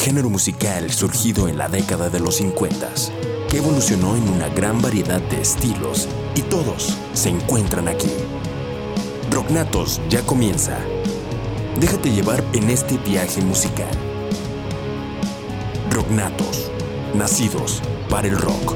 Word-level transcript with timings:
género 0.00 0.30
musical 0.30 0.90
surgido 0.90 1.46
en 1.46 1.58
la 1.58 1.68
década 1.68 2.08
de 2.08 2.20
los 2.20 2.36
50, 2.36 2.88
que 3.50 3.58
evolucionó 3.58 4.16
en 4.16 4.26
una 4.30 4.48
gran 4.48 4.80
variedad 4.80 5.20
de 5.20 5.42
estilos 5.42 6.08
y 6.34 6.40
todos 6.40 6.96
se 7.12 7.28
encuentran 7.28 7.86
aquí. 7.86 8.08
Rocknatos 9.30 10.00
ya 10.08 10.22
comienza. 10.22 10.78
Déjate 11.78 12.10
llevar 12.12 12.42
en 12.54 12.70
este 12.70 12.96
viaje 12.96 13.42
musical. 13.42 13.90
Rocknatos, 15.90 16.70
nacidos 17.12 17.82
para 18.08 18.28
el 18.28 18.38
rock. 18.38 18.74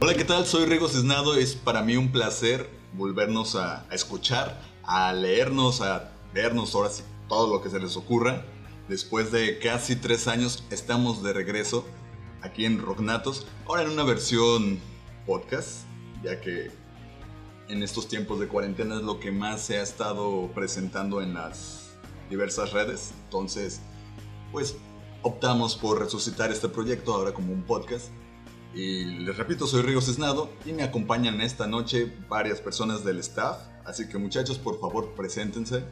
Hola, 0.00 0.14
¿qué 0.14 0.24
tal? 0.24 0.44
Soy 0.44 0.66
Rigo 0.66 0.88
Cisnado. 0.88 1.36
Es 1.36 1.54
para 1.54 1.82
mí 1.82 1.96
un 1.96 2.10
placer 2.10 2.68
volvernos 2.94 3.54
a, 3.54 3.86
a 3.88 3.94
escuchar, 3.94 4.60
a 4.82 5.12
leernos, 5.12 5.82
a 5.82 6.09
vernos 6.34 6.74
ahora 6.74 6.90
sí, 6.90 7.02
todo 7.28 7.52
lo 7.52 7.62
que 7.62 7.70
se 7.70 7.78
les 7.78 7.96
ocurra. 7.96 8.44
Después 8.88 9.30
de 9.30 9.58
casi 9.58 9.96
tres 9.96 10.26
años 10.26 10.64
estamos 10.70 11.22
de 11.22 11.32
regreso 11.32 11.84
aquí 12.42 12.64
en 12.64 12.80
Rocknatos, 12.80 13.46
ahora 13.66 13.82
en 13.82 13.90
una 13.90 14.04
versión 14.04 14.80
podcast, 15.26 15.84
ya 16.22 16.40
que 16.40 16.70
en 17.68 17.82
estos 17.82 18.08
tiempos 18.08 18.40
de 18.40 18.48
cuarentena 18.48 18.96
es 18.96 19.02
lo 19.02 19.20
que 19.20 19.30
más 19.30 19.62
se 19.62 19.78
ha 19.78 19.82
estado 19.82 20.50
presentando 20.54 21.22
en 21.22 21.34
las 21.34 21.90
diversas 22.28 22.72
redes. 22.72 23.12
Entonces, 23.24 23.80
pues 24.50 24.76
optamos 25.22 25.76
por 25.76 25.98
resucitar 26.00 26.50
este 26.50 26.68
proyecto 26.68 27.14
ahora 27.14 27.32
como 27.32 27.52
un 27.52 27.62
podcast. 27.62 28.08
Y 28.74 29.04
les 29.04 29.36
repito, 29.36 29.66
soy 29.66 29.82
Rigo 29.82 30.00
Cisnado 30.00 30.50
y 30.64 30.72
me 30.72 30.82
acompañan 30.82 31.40
esta 31.40 31.66
noche 31.66 32.12
varias 32.28 32.60
personas 32.60 33.04
del 33.04 33.18
staff. 33.18 33.58
Así 33.84 34.08
que 34.08 34.18
muchachos, 34.18 34.58
por 34.58 34.80
favor, 34.80 35.12
preséntense. 35.14 35.84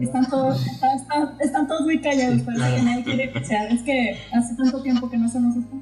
Están 0.00 0.28
todos, 0.28 0.64
están, 0.66 1.30
están 1.40 1.68
todos 1.68 1.82
muy 1.82 2.00
callados, 2.00 2.42
pero 2.44 2.58
que 2.58 2.82
nadie 2.82 3.04
quiere 3.04 3.24
escuchar. 3.24 3.72
Es 3.72 3.82
que 3.82 4.16
hace 4.32 4.54
tanto 4.56 4.82
tiempo 4.82 5.08
que 5.10 5.18
no 5.18 5.28
se 5.28 5.40
nos 5.40 5.56
está. 5.56 5.76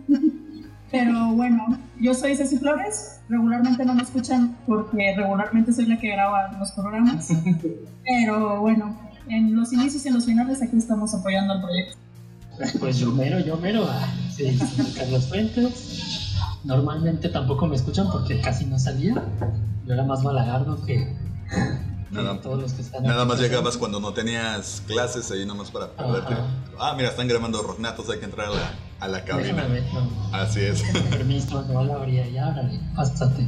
Pero 0.91 1.33
bueno, 1.35 1.79
yo 2.01 2.15
soy 2.15 2.35
Ceci 2.35 2.59
Flores. 2.59 3.21
Regularmente 3.29 3.85
no 3.85 3.95
me 3.95 4.03
escuchan 4.03 4.57
porque 4.67 5.15
regularmente 5.17 5.73
soy 5.73 5.87
la 5.87 5.97
que 5.99 6.09
graba 6.11 6.51
los 6.59 6.73
programas. 6.73 7.29
Pero 8.05 8.61
bueno, 8.61 8.99
en 9.29 9.55
los 9.55 9.73
inicios 9.73 10.05
y 10.05 10.09
en 10.09 10.15
los 10.15 10.27
finales 10.27 10.61
aquí 10.63 10.77
estamos 10.77 11.15
apoyando 11.15 11.53
al 11.55 11.63
proyecto. 11.63 11.97
Pues 12.81 12.99
yo 12.99 13.13
mero, 13.13 13.39
yo 13.39 13.57
mero. 13.57 13.87
ah, 13.89 14.09
Sí, 14.31 14.59
Carlos 14.97 15.29
Fuentes. 15.29 16.35
Normalmente 16.65 17.29
tampoco 17.29 17.67
me 17.67 17.77
escuchan 17.77 18.09
porque 18.11 18.41
casi 18.41 18.67
no 18.67 18.79
salía. 18.79 19.15
Yo 19.87 19.95
era 19.95 20.03
más 20.05 20.23
balagardo 20.23 20.85
que, 20.85 21.17
Nada, 22.11 22.41
todos 22.41 22.61
los 22.61 22.73
que 22.73 22.83
están 22.83 23.05
nada 23.05 23.23
aquí 23.23 23.29
más 23.29 23.41
llegabas 23.41 23.77
cuando 23.77 24.01
no 24.01 24.13
tenías 24.13 24.83
clases 24.87 25.31
ahí 25.31 25.47
nomás 25.47 25.71
para 25.71 25.93
perderte. 25.93 26.35
Ajá. 26.35 26.47
Ah, 26.79 26.95
mira, 26.97 27.11
están 27.11 27.29
grabando 27.29 27.63
Rocknatos, 27.63 28.11
hay 28.11 28.19
que 28.19 28.25
entrar 28.25 28.49
a 28.49 28.51
la, 28.51 28.75
a 28.99 29.09
la 29.09 29.25
cabina. 29.25 29.63
Déjame 29.63 29.81
ver, 29.81 29.85
no. 29.95 30.11
Así 30.37 30.61
es. 30.61 30.83
Permiso, 31.11 31.63
no 31.63 31.85
la 31.85 31.95
abría 31.95 32.29
ya, 32.29 32.49
órale, 32.49 32.81
pásate. 32.97 33.47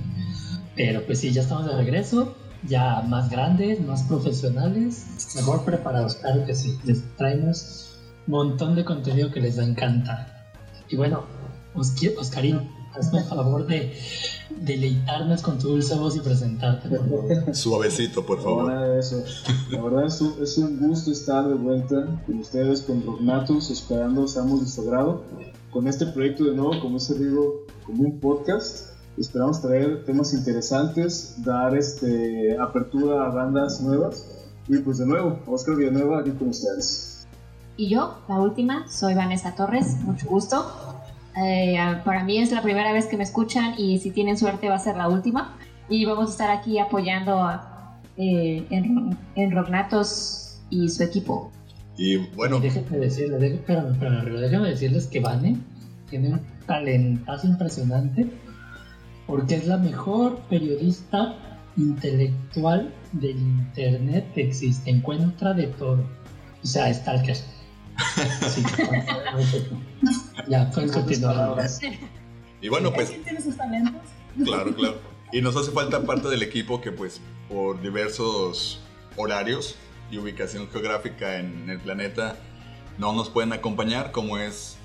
Pero 0.77 1.05
pues 1.05 1.21
sí, 1.21 1.33
ya 1.33 1.43
estamos 1.43 1.67
de 1.67 1.77
regreso, 1.77 2.37
ya 2.63 3.03
más 3.03 3.31
grandes, 3.31 3.81
más 3.81 4.05
profesionales, 4.05 5.07
mejor 5.35 5.65
preparados, 5.65 6.17
claro 6.17 6.47
que 6.47 6.55
sí. 6.55 6.79
Les 6.85 7.03
traemos 7.17 7.97
un 8.27 8.33
montón 8.33 8.77
de 8.77 8.85
contenido 8.85 9.31
que 9.33 9.41
les 9.41 9.59
va 9.59 9.63
a 9.65 9.67
encantar. 9.67 10.53
Y 10.89 10.97
bueno, 10.97 11.25
Oscarín, 11.75 12.71
hazme 12.95 13.21
el 13.21 13.25
favor 13.25 13.67
de 13.67 13.93
deleitarnos 14.61 15.43
con 15.43 15.59
tu 15.59 15.69
dulce 15.69 15.95
voz 15.97 16.17
y 16.17 16.21
presentarte. 16.21 16.89
por 16.89 16.99
favor. 17.09 17.55
Suavecito, 17.57 18.25
por 18.27 18.39
No, 18.39 18.45
favor. 18.45 18.67
nada 18.73 18.89
de 18.89 19.01
eso. 19.01 19.23
La 19.71 19.81
verdad 19.83 20.07
es 20.07 20.21
un, 20.21 20.35
es 20.43 20.59
un 20.59 20.79
gusto 20.79 21.11
estar 21.13 21.47
de 21.49 21.55
vuelta 21.55 22.21
con 22.27 22.39
ustedes, 22.39 22.83
con 22.83 23.05
Rognatus, 23.05 23.71
esperando 23.71 24.27
seamos 24.29 24.61
de 24.63 24.69
su 24.69 24.83
agrado. 24.83 25.25
Con 25.71 25.89
este 25.89 26.07
proyecto 26.07 26.45
de 26.45 26.55
nuevo, 26.55 26.79
como 26.81 26.99
se 27.01 27.19
digo, 27.19 27.65
como 27.87 28.03
un 28.05 28.21
podcast. 28.21 28.91
Esperamos 29.19 29.61
traer 29.61 30.05
temas 30.05 30.33
interesantes, 30.33 31.35
dar 31.45 31.77
este, 31.77 32.57
apertura 32.59 33.27
a 33.27 33.31
bandas 33.31 33.81
nuevas. 33.81 34.27
Y 34.69 34.79
pues 34.79 34.99
de 34.99 35.07
nuevo, 35.07 35.39
Oscar 35.47 35.77
Villanueva 35.77 36.21
aquí 36.21 36.31
con 36.33 36.49
ustedes. 36.49 37.27
Y 37.77 37.89
yo, 37.89 38.19
la 38.29 38.39
última, 38.39 38.87
soy 38.89 39.15
Vanessa 39.15 39.55
Torres, 39.55 39.97
mucho 40.03 40.27
gusto. 40.29 40.65
Eh, 41.37 41.77
para 42.05 42.25
mí 42.25 42.39
es 42.39 42.53
la 42.53 42.63
primera 42.63 42.93
vez 42.93 43.07
que 43.07 43.17
me 43.17 43.23
escuchan 43.23 43.75
y 43.79 43.99
si 43.99 44.11
tienen 44.11 44.37
suerte 44.37 44.69
va 44.69 44.77
a 44.77 44.79
ser 44.79 44.97
la 44.97 45.09
última. 45.09 45.57
Y 45.89 46.05
vamos 46.05 46.29
a 46.29 46.33
estar 46.33 46.51
aquí 46.51 46.79
apoyando 46.79 47.43
a, 47.43 47.99
eh, 48.17 48.65
en, 48.71 49.17
en 49.35 49.51
Rognatos 49.51 50.61
y 50.71 50.89
su 50.89 51.03
equipo. 51.03 51.51
Y 51.97 52.17
bueno, 52.35 52.59
déjenme 52.61 52.99
decirles, 52.99 53.41
déjenme, 53.41 53.97
pero 53.99 54.41
déjenme 54.41 54.69
decirles 54.69 55.07
que 55.07 55.21
Vane 55.21 55.59
tiene 56.09 56.31
un 56.31 56.41
talentazo 56.67 57.47
impresionante 57.47 58.31
porque 59.27 59.57
es 59.57 59.67
la 59.67 59.77
mejor 59.77 60.39
periodista 60.49 61.35
intelectual 61.77 62.93
del 63.13 63.39
internet 63.39 64.27
que 64.35 64.43
existe. 64.43 64.91
Encuentra 64.91 65.55
de 65.55 65.69
todo. 65.69 66.05
O 66.63 66.67
sea, 66.67 66.93
Stalker. 66.93 67.37
Sí, 68.49 68.63
ya, 70.49 70.71
continuar. 70.71 71.59
y 72.61 72.69
bueno, 72.69 72.93
pues 72.93 73.09
¿Sí 73.09 73.21
tiene 73.25 73.41
sus 73.41 73.57
talentos? 73.57 74.03
Claro, 74.45 74.75
claro. 74.77 75.01
Y 75.33 75.41
nos 75.41 75.57
hace 75.57 75.71
falta 75.71 76.03
parte 76.03 76.29
del 76.29 76.43
equipo 76.43 76.81
que 76.81 76.93
pues 76.93 77.21
por 77.49 77.81
diversos 77.81 78.81
horarios 79.17 79.77
y 80.11 80.19
ubicación 80.19 80.69
geográfica 80.71 81.39
en 81.39 81.71
el 81.71 81.79
planeta 81.81 82.37
no 82.99 83.13
nos 83.13 83.31
pueden 83.31 83.53
acompañar, 83.53 84.13
como 84.13 84.39
es 84.39 84.77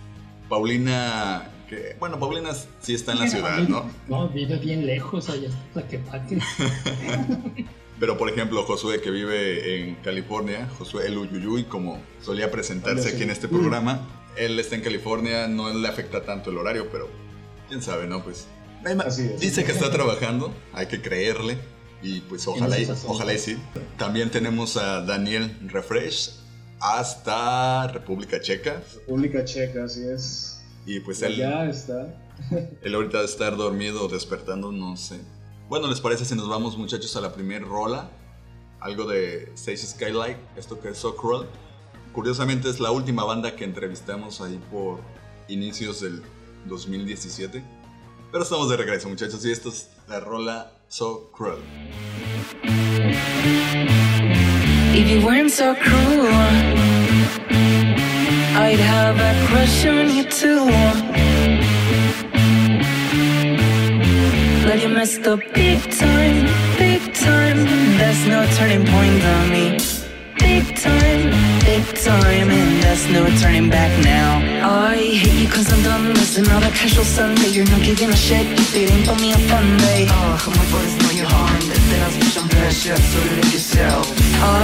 Paulina, 0.47 1.49
que 1.69 1.97
bueno, 1.99 2.17
Paulina 2.19 2.51
sí 2.79 2.93
está 2.93 3.11
en 3.11 3.19
la 3.19 3.27
ciudad, 3.27 3.59
¿no? 3.67 3.89
No, 4.07 4.29
vive 4.29 4.57
bien 4.57 4.85
lejos, 4.85 5.29
allá 5.29 5.49
está 5.49 5.81
Tlaquepaque. 5.81 6.39
Pero 7.99 8.17
por 8.17 8.29
ejemplo, 8.29 8.63
Josué 8.63 9.01
que 9.01 9.09
vive 9.09 9.81
en 9.81 9.95
California, 9.95 10.67
Josué 10.77 11.07
El 11.07 11.17
Uyuyuy, 11.17 11.63
como 11.63 11.99
solía 12.21 12.51
presentarse 12.51 13.09
aquí 13.09 13.23
en 13.23 13.31
este 13.31 13.47
programa, 13.47 14.07
él 14.37 14.59
está 14.59 14.75
en 14.75 14.81
California, 14.81 15.47
no 15.47 15.73
le 15.73 15.87
afecta 15.87 16.23
tanto 16.23 16.49
el 16.51 16.57
horario, 16.57 16.89
pero 16.91 17.09
quién 17.67 17.81
sabe, 17.81 18.07
¿no? 18.07 18.23
Pues 18.23 18.47
Así 19.05 19.23
es. 19.33 19.39
dice 19.39 19.63
que 19.63 19.71
está 19.71 19.91
trabajando, 19.91 20.53
hay 20.73 20.87
que 20.87 21.01
creerle 21.01 21.57
y 22.01 22.21
pues 22.21 22.47
ojalá 22.47 22.79
y, 22.79 22.87
ojalá 23.07 23.33
y 23.33 23.39
sí. 23.39 23.57
También 23.97 24.29
tenemos 24.29 24.77
a 24.77 25.01
Daniel 25.01 25.57
Refresh 25.67 26.31
hasta 26.79 27.87
República 27.87 28.39
Checa 28.39 28.81
República 28.95 29.43
Checa, 29.43 29.83
así 29.85 30.07
es. 30.07 30.61
y 30.85 30.99
pues 30.99 31.21
él, 31.23 31.35
Ya 31.35 31.65
está. 31.65 32.15
él 32.83 32.95
ahorita 32.95 33.19
de 33.19 33.25
estar 33.25 33.57
dormido 33.57 34.05
o 34.05 34.07
despertando, 34.07 34.71
no 34.71 34.95
sé. 34.95 35.19
Bueno, 35.69 35.87
¿les 35.87 35.99
parece 35.99 36.23
si 36.23 36.35
nos 36.35 36.47
vamos 36.47 36.77
muchachos 36.77 37.15
a 37.17 37.21
la 37.21 37.33
primer 37.33 37.63
rola? 37.63 38.09
Algo 38.79 39.05
de 39.05 39.51
Stage 39.55 39.77
Skylight, 39.77 40.37
esto 40.55 40.79
que 40.79 40.89
es 40.89 40.97
So 40.97 41.15
Cruel. 41.15 41.47
Curiosamente 42.17 42.67
es 42.67 42.79
la 42.79 42.89
última 42.89 43.23
banda 43.25 43.55
que 43.55 43.63
entrevistamos 43.63 44.41
ahí 44.41 44.59
por 44.71 45.01
inicios 45.47 46.01
del 46.01 46.23
2017. 46.65 47.63
Pero 48.31 48.43
estamos 48.43 48.67
de 48.69 48.77
regreso 48.77 49.07
muchachos 49.07 49.45
y 49.45 49.51
esto 49.51 49.69
es 49.69 49.91
la 50.07 50.19
rola 50.19 50.71
So 50.87 51.29
Cruel. 51.31 51.59
If 54.95 55.07
you 55.11 55.23
weren't 55.23 55.51
so 55.51 55.75
cruel, 55.75 56.25
I'd 58.55 58.79
have 58.79 59.19
a 59.19 59.45
crush 59.45 59.85
on 59.85 60.09
you 60.09 60.23
too. 60.23 60.65
But 64.65 64.81
you 64.81 64.89
messed 64.89 65.27
up 65.27 65.39
big 65.53 65.83
time, 65.95 66.47
big 66.79 67.13
time. 67.13 67.63
There's 67.99 68.25
no 68.25 68.43
turning 68.57 68.87
point 68.87 69.23
on 69.23 69.49
me. 69.51 69.96
Big 70.57 70.75
time, 70.75 71.29
big 71.65 71.85
time, 71.93 72.49
and 72.49 72.86
there's 72.87 73.07
no 73.11 73.27
turning 73.43 73.69
back 73.69 73.91
now. 74.03 74.39
I 74.63 74.95
hate 74.95 75.39
you 75.43 75.49
cause 75.49 75.67
I'm 75.73 75.83
done 75.83 76.07
with 76.07 76.37
another 76.37 76.71
casual 76.71 77.03
Sunday. 77.03 77.49
You're 77.51 77.67
not 77.67 77.83
giving 77.83 78.09
a 78.09 78.15
shit 78.15 78.47
if 78.47 78.75
it 78.75 78.91
ain't 78.91 79.05
for 79.07 79.17
me 79.19 79.33
a 79.33 79.39
fun 79.51 79.67
day. 79.83 80.07
Ah, 80.07 80.39
oh, 80.39 80.51
my 80.55 80.65
boys 80.71 80.95
know 80.95 81.27
harmed. 81.27 81.67
Then 81.67 81.99
I'll 82.03 82.15
switch 82.15 82.37
on 82.39 82.47
pressure, 82.47 82.95
so 82.95 83.19
live 83.35 83.51
yourself. 83.51 84.05
I 84.39 84.63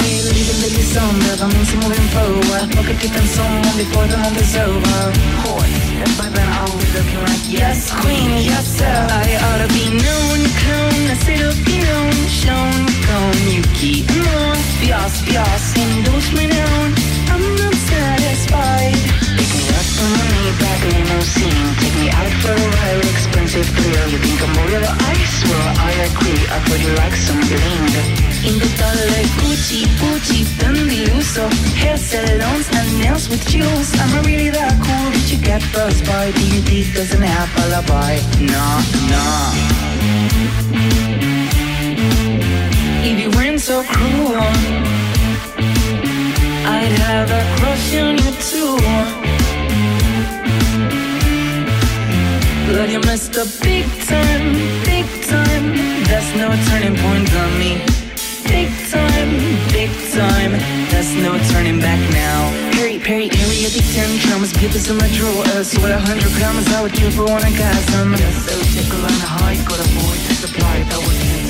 like 0.63 0.77
it's 0.79 0.95
on, 0.95 1.13
but 1.27 1.39
I'm 1.43 1.51
into 1.51 1.75
moving 1.83 2.09
forward. 2.15 2.67
Look 2.79 2.87
at 2.93 2.97
keeping 3.03 3.27
someone 3.27 3.75
before 3.75 4.07
the 4.07 4.15
moment 4.15 4.47
is 4.47 4.55
over. 4.55 5.01
Boy, 5.43 5.67
and 6.03 6.13
by 6.15 6.27
then 6.31 6.47
I'll 6.59 6.77
be 6.79 6.87
looking 6.95 7.21
like 7.27 7.43
yes, 7.59 7.91
queen, 8.01 8.31
yes, 8.39 8.65
sir. 8.79 8.97
I 9.19 9.35
ought 9.47 9.59
to 9.63 9.69
be 9.75 9.85
known, 9.99 10.39
clone, 10.63 11.03
I 11.11 11.15
sit 11.27 11.43
up, 11.43 11.57
be 11.67 11.75
known, 11.83 12.15
shown, 12.31 12.75
gone, 13.03 13.41
you 13.51 13.63
keep 13.75 14.07
on. 14.15 14.55
Bias, 14.79 15.15
bias, 15.27 15.65
indulge 15.75 16.29
me 16.37 16.47
now. 16.47 17.03
I'm 17.33 17.43
not 17.59 17.72
Pick 19.37 19.51
me 19.57 19.65
up 19.73 19.87
back 20.63 20.79
limousine. 20.91 21.67
Take 21.81 21.97
me 22.01 22.07
out 22.09 22.33
for 22.41 22.53
a 22.53 22.67
expensive. 23.13 23.67
You 24.11 24.19
think 24.19 24.39
I'm? 24.41 24.89
I 25.11 25.15
swear 25.37 25.65
I. 25.89 25.93
I 26.53 26.57
booty 26.65 26.89
like 27.01 27.15
some 27.15 27.41
bling. 27.49 28.23
Invitada 28.43 29.05
like 29.15 29.31
Gucci, 29.39 29.87
Gucci, 29.99 30.43
Fendi, 30.59 31.07
Uso 31.15 31.47
Hair 31.79 31.95
salons 31.95 32.67
and 32.73 32.99
nails 32.99 33.29
with 33.29 33.47
jewels 33.47 33.97
I'm 33.97 34.25
really 34.25 34.49
that 34.49 34.75
cool 34.83 35.11
you 35.31 35.37
get 35.37 35.61
doesn't 36.93 37.21
have 37.21 37.49
Nah, 38.41 38.81
nah 39.07 39.53
If 43.07 43.19
you 43.21 43.29
weren't 43.31 43.61
so 43.61 43.81
cruel 43.83 45.02
I'd 46.65 46.91
have 47.07 47.29
a 47.29 47.43
crush 47.57 47.95
on 47.95 48.17
you 48.17 48.31
too. 48.39 48.77
But 52.71 52.89
you 52.89 52.99
big 53.61 53.85
time, 54.07 54.53
big 54.85 55.07
time. 55.27 55.65
No 56.35 56.49
turning 56.69 56.95
on 57.35 57.51
me. 57.59 57.83
Big 58.47 58.71
time, 58.89 59.31
big 59.71 59.91
time. 60.11 60.53
No 61.21 61.37
turning 61.51 61.79
back 61.79 61.99
now. 62.11 62.63
What 65.77 65.91
a 65.91 65.99
hundred 65.99 66.31
I 66.69 66.81
would 66.81 66.95
for 67.11 67.25
one 67.25 67.43
so 68.31 68.55
tickle 68.73 68.99
on 68.99 69.15
the 69.19 69.27
high 69.27 69.55
Got 69.67 69.79
a 69.79 69.89
boy 69.95 70.15
to 70.15 70.33
supply 70.35 70.83
That 70.83 70.99
was 70.99 71.42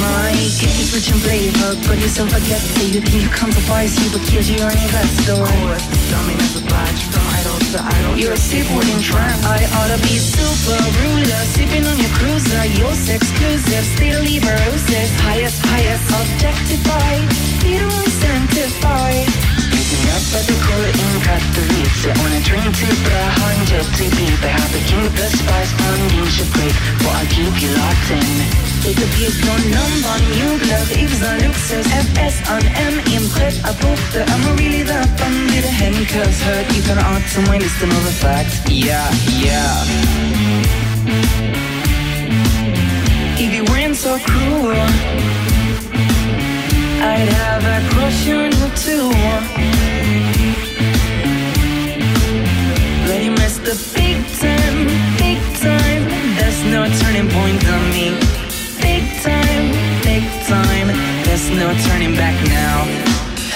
my 0.00 0.32
gift 0.58 0.78
is 0.80 0.90
rich 0.94 1.08
in 1.10 1.18
flavor, 1.22 1.76
but 1.86 1.96
you 2.00 2.08
still 2.08 2.26
forget 2.26 2.58
that 2.58 2.88
you 2.90 3.00
think 3.00 3.22
you 3.22 3.30
come 3.30 3.50
to 3.50 3.62
buy, 3.68 3.86
see 3.86 4.08
what 4.10 4.24
gives 4.26 4.50
you 4.50 4.58
an 4.58 4.74
investor. 4.74 5.38
Chorus, 5.38 5.84
dummy 6.10 6.34
as 6.40 6.54
a 6.58 6.64
badge 6.66 7.00
from 7.10 7.24
idol 7.38 7.58
to 7.72 7.78
idol. 7.82 8.12
You're 8.18 8.34
a 8.34 8.40
sick 8.40 8.66
wooden 8.74 9.00
tramp. 9.02 9.38
I 9.44 9.62
oughta 9.78 9.98
be 10.02 10.18
super 10.18 10.80
ruler, 11.02 11.42
sipping 11.54 11.84
on 11.86 11.96
your 11.98 12.12
cruiser. 12.18 12.64
Your 12.80 12.94
sex 12.94 13.30
exclusive, 13.30 13.84
still 13.94 14.20
leave 14.22 14.44
a 14.44 14.54
roses. 14.66 15.10
Highest, 15.22 15.58
highest, 15.66 16.04
objectified. 16.10 17.26
You 17.64 17.78
don't 17.78 18.04
up 20.14 20.40
at 20.40 20.46
the 20.46 20.54
it 20.54 20.94
in 20.94 21.14
cut 21.26 21.42
the 21.54 21.62
reeds 21.74 22.06
On 22.06 22.30
a 22.32 22.40
train 22.42 22.70
to 22.70 22.86
Prahan, 23.04 23.56
jet 23.66 23.88
to 23.98 24.06
be 24.16 24.26
But 24.40 24.50
have 24.50 24.72
a 24.74 24.82
cute 24.86 25.12
the 25.18 25.28
spice 25.36 25.72
on 25.86 25.98
you 26.16 26.24
should 26.26 26.50
break 26.52 26.74
But 27.02 27.14
I 27.20 27.24
keep 27.26 27.54
you 27.62 27.70
locked 27.74 28.73
Tes 28.84 28.90
objets 28.90 29.32
sont 29.40 29.70
nombre, 29.70 30.12
new 30.36 30.58
glove, 30.58 30.92
X 30.92 31.22
en 31.22 31.38
luxus, 31.42 31.86
FS 31.88 32.34
on 32.50 32.60
M, 32.60 33.00
im 33.16 33.26
Brett 33.30 33.54
abrupte, 33.64 34.26
Amorelie 34.34 34.84
da 34.84 35.00
Bam, 35.16 35.32
wieder 35.48 35.72
Handcuffs, 35.72 36.44
hört 36.44 36.70
die 36.70 36.82
von 36.82 36.98
Art 36.98 37.22
zu 37.32 37.40
meinen 37.48 37.62
Liste 37.62 37.86
the 37.86 38.12
facts, 38.12 38.60
yeah, 38.68 39.08
yeah. 39.40 39.84
If 43.38 43.54
you 43.54 43.64
weren't 43.72 43.96
so 43.96 44.18
cruel, 44.18 44.76
I'd 47.00 47.28
have 47.40 47.64
a 47.64 47.80
crush 47.88 48.28
on 48.28 48.52
you 48.52 48.68
too. 48.76 49.08
But 53.06 53.22
you 53.24 53.30
missed 53.30 53.64
the 53.64 53.76
big 53.94 54.18
time, 54.38 54.88
big 55.16 55.40
time. 55.62 56.04
There's 56.36 56.62
no 56.64 56.84
turning 57.00 57.30
point 57.30 57.66
on 57.66 57.90
me 57.90 58.23
time. 60.48 60.88
There's 61.24 61.48
no 61.50 61.72
turning 61.88 62.14
back 62.14 62.36
now. 62.48 62.84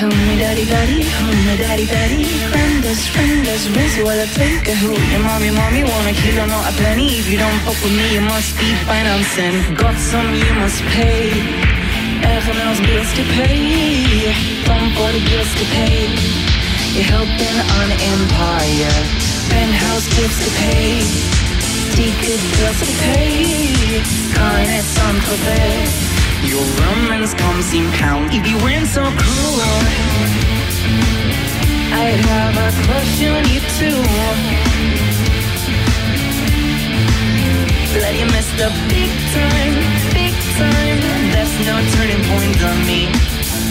My 0.00 0.36
daddy 0.38 0.64
daddy, 0.64 1.04
my 1.44 1.56
daddy 1.56 1.86
daddy. 1.86 2.24
Friendless, 2.52 3.08
friendless, 3.08 3.68
miss 3.74 3.98
what 3.98 4.16
I 4.16 4.26
take 4.30 4.68
a 4.68 4.74
who 4.78 4.94
Your 5.10 5.22
mommy, 5.26 5.50
mommy 5.50 5.82
wanna 5.82 6.14
kill 6.14 6.38
or 6.38 6.46
not 6.46 6.70
a 6.70 6.74
penny. 6.78 7.18
If 7.18 7.28
you 7.28 7.36
don't 7.36 7.58
fuck 7.66 7.76
with 7.82 7.92
me, 7.92 8.14
you 8.14 8.22
must 8.22 8.56
be 8.56 8.70
financing. 8.86 9.74
Got 9.74 9.96
some 9.98 10.32
you 10.32 10.52
must 10.62 10.80
pay. 10.94 11.34
Everyone's 12.22 12.80
bills 12.80 13.10
to 13.18 13.24
pay. 13.36 14.32
Don't 14.64 14.94
body 14.94 15.20
bills 15.28 15.52
to 15.60 15.64
pay. 15.76 16.14
You're 16.94 17.10
helping 17.10 17.58
on 17.78 17.88
empire. 18.14 18.96
Penthouse 19.50 20.06
gifts 20.14 20.40
to 20.46 20.50
pay. 20.62 21.02
Secret 21.96 22.42
bills 22.54 22.80
to 22.86 22.92
pay. 23.02 24.00
Kindness 24.32 24.90
on 25.04 25.14
Tropez 25.26 26.17
Your 26.44 26.64
romance 26.80 27.34
comes 27.34 27.72
in 27.74 27.90
pound 27.92 28.32
If 28.32 28.46
you 28.46 28.56
weren't 28.58 28.86
so 28.86 29.02
cruel 29.02 29.58
I'd 31.90 32.20
have 32.20 32.56
a 32.56 32.70
crush 32.84 33.22
on 33.26 33.42
you 33.52 33.60
too. 33.76 34.00
Bloody 37.92 38.24
messed 38.32 38.60
up 38.60 38.72
big 38.88 39.10
time, 39.34 39.74
big 40.14 40.34
time. 40.60 40.98
There's 41.32 41.54
no 41.66 41.76
turning 41.94 42.22
point 42.30 42.62
on 42.62 42.78
me. 42.86 43.08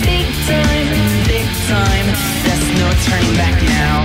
Big 0.04 0.28
time, 0.50 0.90
big 1.26 1.48
time. 1.72 2.08
There's 2.44 2.68
no 2.82 2.88
turning 3.06 3.36
back 3.38 3.58
now. 3.64 3.98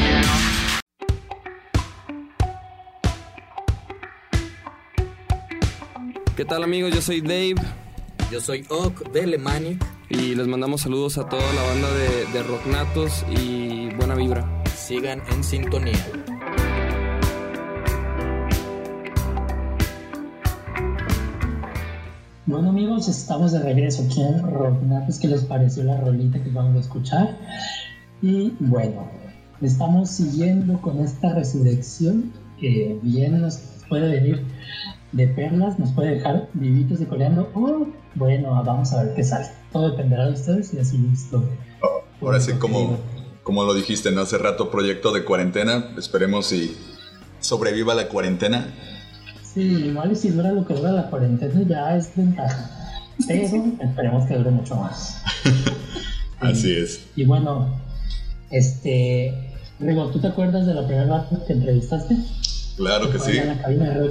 ¿Qué 6.36 6.44
tal 6.44 6.62
amigos? 6.62 6.94
Yo 6.94 7.00
soy 7.02 7.20
Dave 7.20 7.60
Yo 8.32 8.40
soy 8.40 8.64
Oak 8.70 9.12
de 9.12 9.26
Lemanic. 9.26 9.84
y 10.08 10.34
les 10.34 10.46
mandamos 10.46 10.80
saludos 10.80 11.18
a 11.18 11.28
toda 11.28 11.52
la 11.52 11.62
banda 11.64 11.88
de, 11.92 12.32
de 12.32 12.42
Rocknatos 12.42 13.26
y 13.30 13.94
buena 13.94 14.14
vibra. 14.14 14.64
Sigan 14.74 15.20
en 15.30 15.44
sintonía. 15.44 16.02
Bueno 22.46 22.70
amigos, 22.70 23.06
estamos 23.06 23.52
de 23.52 23.62
regreso 23.62 24.04
aquí 24.06 24.22
en 24.22 24.50
Rocknatos. 24.50 25.18
¿Qué 25.18 25.28
les 25.28 25.44
pareció 25.44 25.84
la 25.84 26.00
rolita 26.00 26.42
que 26.42 26.48
vamos 26.48 26.76
a 26.76 26.80
escuchar? 26.80 27.38
Y 28.22 28.54
bueno, 28.60 29.10
estamos 29.60 30.08
siguiendo 30.08 30.80
con 30.80 31.00
esta 31.00 31.34
resurrección 31.34 32.32
que 32.58 32.98
bien 33.02 33.42
nos 33.42 33.58
puede 33.90 34.10
venir 34.10 34.42
de 35.12 35.28
perlas, 35.28 35.78
nos 35.78 35.92
puede 35.92 36.14
dejar 36.14 36.48
vivitos 36.54 37.00
y 37.00 37.06
coreando. 37.06 37.50
O 37.54 37.86
bueno, 38.14 38.62
vamos 38.64 38.92
a 38.92 39.04
ver 39.04 39.14
qué 39.14 39.24
sale. 39.24 39.46
Todo 39.72 39.90
dependerá 39.90 40.26
de 40.26 40.32
ustedes 40.32 40.72
y 40.74 40.78
así 40.78 40.98
listo. 40.98 41.44
Ahora 42.20 42.40
sí, 42.40 42.52
como, 42.52 42.98
como 43.42 43.64
lo 43.64 43.74
dijiste 43.74 44.10
¿no? 44.10 44.22
hace 44.22 44.38
rato, 44.38 44.70
proyecto 44.70 45.12
de 45.12 45.24
cuarentena. 45.24 45.94
Esperemos 45.98 46.46
si 46.46 46.76
sobreviva 47.40 47.94
la 47.94 48.08
cuarentena. 48.08 48.66
Sí, 49.42 49.60
igual 49.60 50.12
y 50.12 50.16
si 50.16 50.30
dura 50.30 50.52
lo 50.52 50.66
que 50.66 50.74
dura 50.74 50.92
la 50.92 51.10
cuarentena 51.10 51.62
ya 51.68 51.96
es 51.96 52.16
ventaja. 52.16 52.70
Pero 53.26 53.42
esperemos 53.80 54.26
que 54.26 54.36
dure 54.36 54.50
mucho 54.50 54.76
más. 54.76 55.22
Así 56.40 56.74
es. 56.74 57.06
Y 57.16 57.24
bueno, 57.24 57.80
este. 58.50 59.48
Rigo, 59.78 60.10
¿tú 60.10 60.20
te 60.20 60.28
acuerdas 60.28 60.66
de 60.66 60.74
la 60.74 60.86
primera 60.86 61.26
vez 61.30 61.40
que 61.46 61.52
entrevistaste? 61.52 62.16
Claro 62.76 63.10
que 63.10 63.18
sí. 63.18 63.36
En 63.36 63.48
la 63.48 63.62
cabina 63.62 63.90
de. 63.90 64.10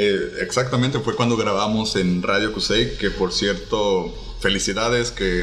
Eh, 0.00 0.42
exactamente, 0.42 1.00
fue 1.00 1.16
cuando 1.16 1.36
grabamos 1.36 1.96
en 1.96 2.22
Radio 2.22 2.52
Cusey, 2.52 2.96
que 2.98 3.10
por 3.10 3.32
cierto, 3.32 4.14
felicidades 4.40 5.10
que 5.10 5.42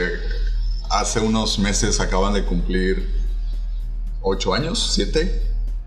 hace 0.90 1.20
unos 1.20 1.60
meses 1.60 2.00
acaban 2.00 2.34
de 2.34 2.46
cumplir 2.46 3.06
ocho 4.22 4.54
años, 4.54 4.94
siete, 4.94 5.42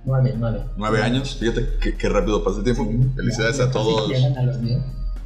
Nueve, 0.04 0.34
nueve. 0.37 0.60
nueve 0.76 1.02
años. 1.02 1.37
Fíjate 1.40 1.78
qué, 1.80 1.96
qué 1.96 2.08
rápido 2.10 2.44
pasa 2.44 2.58
el 2.58 2.64
tiempo. 2.64 2.87
Felicidades 3.16 3.56
Ya- 3.56 3.64
a 3.64 3.66
ya 3.66 3.72
todos. 3.72 4.12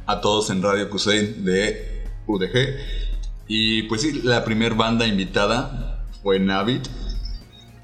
a 0.05 0.21
todos 0.21 0.49
en 0.49 0.61
Radio 0.63 0.89
Cusey 0.89 1.33
de 1.43 2.05
UDG. 2.27 2.77
Y 3.47 3.83
pues 3.83 4.01
sí, 4.01 4.21
la 4.23 4.43
primer 4.45 4.73
banda 4.73 5.05
invitada 5.05 6.05
fue 6.21 6.39
Navid. 6.39 6.81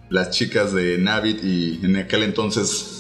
Las 0.10 0.30
chicas 0.32 0.74
de 0.74 0.98
Navid 0.98 1.44
y 1.44 1.86
en 1.86 1.96
aquel 1.98 2.24
entonces 2.24 2.99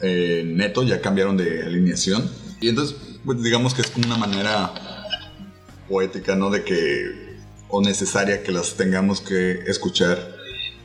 eh, 0.00 0.42
Neto 0.46 0.82
ya 0.82 1.00
cambiaron 1.00 1.36
de 1.36 1.64
alineación. 1.64 2.28
Y 2.60 2.68
entonces, 2.68 2.96
pues 3.24 3.42
digamos 3.42 3.74
que 3.74 3.82
es 3.82 3.90
como 3.90 4.06
una 4.06 4.18
manera 4.18 4.72
poética, 5.88 6.36
¿no? 6.36 6.50
De 6.50 6.64
que, 6.64 7.36
o 7.68 7.80
necesaria 7.80 8.42
que 8.42 8.52
las 8.52 8.74
tengamos 8.74 9.20
que 9.20 9.52
escuchar 9.66 10.18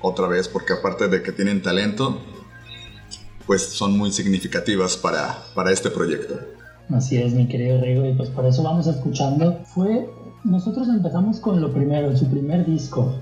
otra 0.01 0.27
vez, 0.27 0.47
porque 0.47 0.73
aparte 0.73 1.07
de 1.07 1.21
que 1.21 1.31
tienen 1.31 1.61
talento, 1.61 2.21
pues 3.45 3.63
son 3.63 3.97
muy 3.97 4.11
significativas 4.11 4.97
para, 4.97 5.43
para 5.55 5.71
este 5.71 5.89
proyecto. 5.89 6.39
Así 6.89 7.17
es, 7.17 7.33
mi 7.33 7.47
querido 7.47 7.79
Rigo, 7.81 8.05
y 8.05 8.13
pues 8.13 8.29
por 8.29 8.45
eso 8.45 8.63
vamos 8.63 8.87
escuchando. 8.87 9.61
Fue, 9.65 10.09
nosotros 10.43 10.87
empezamos 10.89 11.39
con 11.39 11.61
lo 11.61 11.71
primero, 11.73 12.15
su 12.17 12.29
primer 12.29 12.65
disco, 12.65 13.15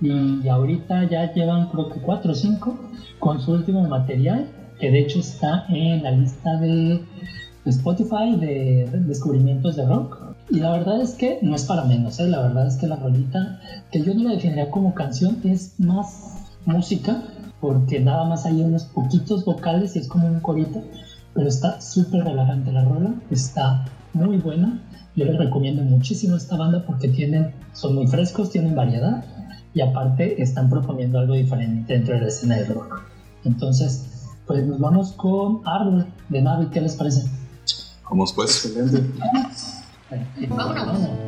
y 0.00 0.46
ahorita 0.48 1.08
ya 1.10 1.32
llevan 1.32 1.70
creo 1.70 1.90
que 1.90 2.00
cuatro 2.00 2.32
o 2.32 2.34
cinco 2.34 2.78
con 3.18 3.40
su 3.40 3.52
último 3.52 3.88
material, 3.88 4.48
que 4.78 4.90
de 4.90 5.00
hecho 5.00 5.20
está 5.20 5.66
en 5.68 6.02
la 6.02 6.10
lista 6.12 6.56
de 6.56 7.00
Spotify 7.66 8.36
de 8.36 8.88
descubrimientos 9.06 9.76
de 9.76 9.86
rock. 9.86 10.18
Y 10.50 10.60
la 10.60 10.72
verdad 10.72 11.00
es 11.02 11.14
que 11.14 11.38
no 11.42 11.54
es 11.54 11.64
para 11.64 11.84
menos, 11.84 12.18
¿eh? 12.20 12.26
la 12.26 12.40
verdad 12.40 12.66
es 12.66 12.76
que 12.76 12.86
la 12.86 12.96
rolita, 12.96 13.60
que 13.92 14.02
yo 14.02 14.14
no 14.14 14.24
la 14.24 14.30
definiría 14.34 14.70
como 14.70 14.94
canción, 14.94 15.38
es 15.44 15.78
más 15.78 16.56
música, 16.64 17.22
porque 17.60 18.00
nada 18.00 18.24
más 18.24 18.46
hay 18.46 18.62
unos 18.62 18.84
poquitos 18.84 19.44
vocales 19.44 19.94
y 19.96 19.98
es 19.98 20.08
como 20.08 20.26
un 20.26 20.40
corito, 20.40 20.82
pero 21.34 21.48
está 21.48 21.80
súper 21.80 22.24
relajante 22.24 22.72
la 22.72 22.84
rola, 22.84 23.14
está 23.30 23.84
muy 24.14 24.38
buena. 24.38 24.82
Yo 25.16 25.26
les 25.26 25.36
recomiendo 25.36 25.82
muchísimo 25.82 26.36
esta 26.36 26.56
banda 26.56 26.84
porque 26.86 27.08
tienen, 27.08 27.52
son 27.72 27.94
muy 27.94 28.06
frescos, 28.06 28.50
tienen 28.50 28.74
variedad 28.74 29.24
y 29.74 29.80
aparte 29.80 30.40
están 30.40 30.70
proponiendo 30.70 31.18
algo 31.18 31.34
diferente 31.34 31.92
dentro 31.92 32.14
de 32.14 32.22
la 32.22 32.28
escena 32.28 32.56
de 32.56 32.64
rock. 32.66 33.02
Entonces, 33.44 34.17
pues 34.48 34.66
nos 34.66 34.80
vamos 34.80 35.12
con 35.12 35.60
Arbor 35.66 36.06
de 36.30 36.42
Navi, 36.42 36.70
¿qué 36.70 36.80
les 36.80 36.96
parece? 36.96 37.28
Vamos 38.08 38.32
pues. 38.32 38.64
Excelente. 38.64 39.04
Vámonos. 40.48 41.27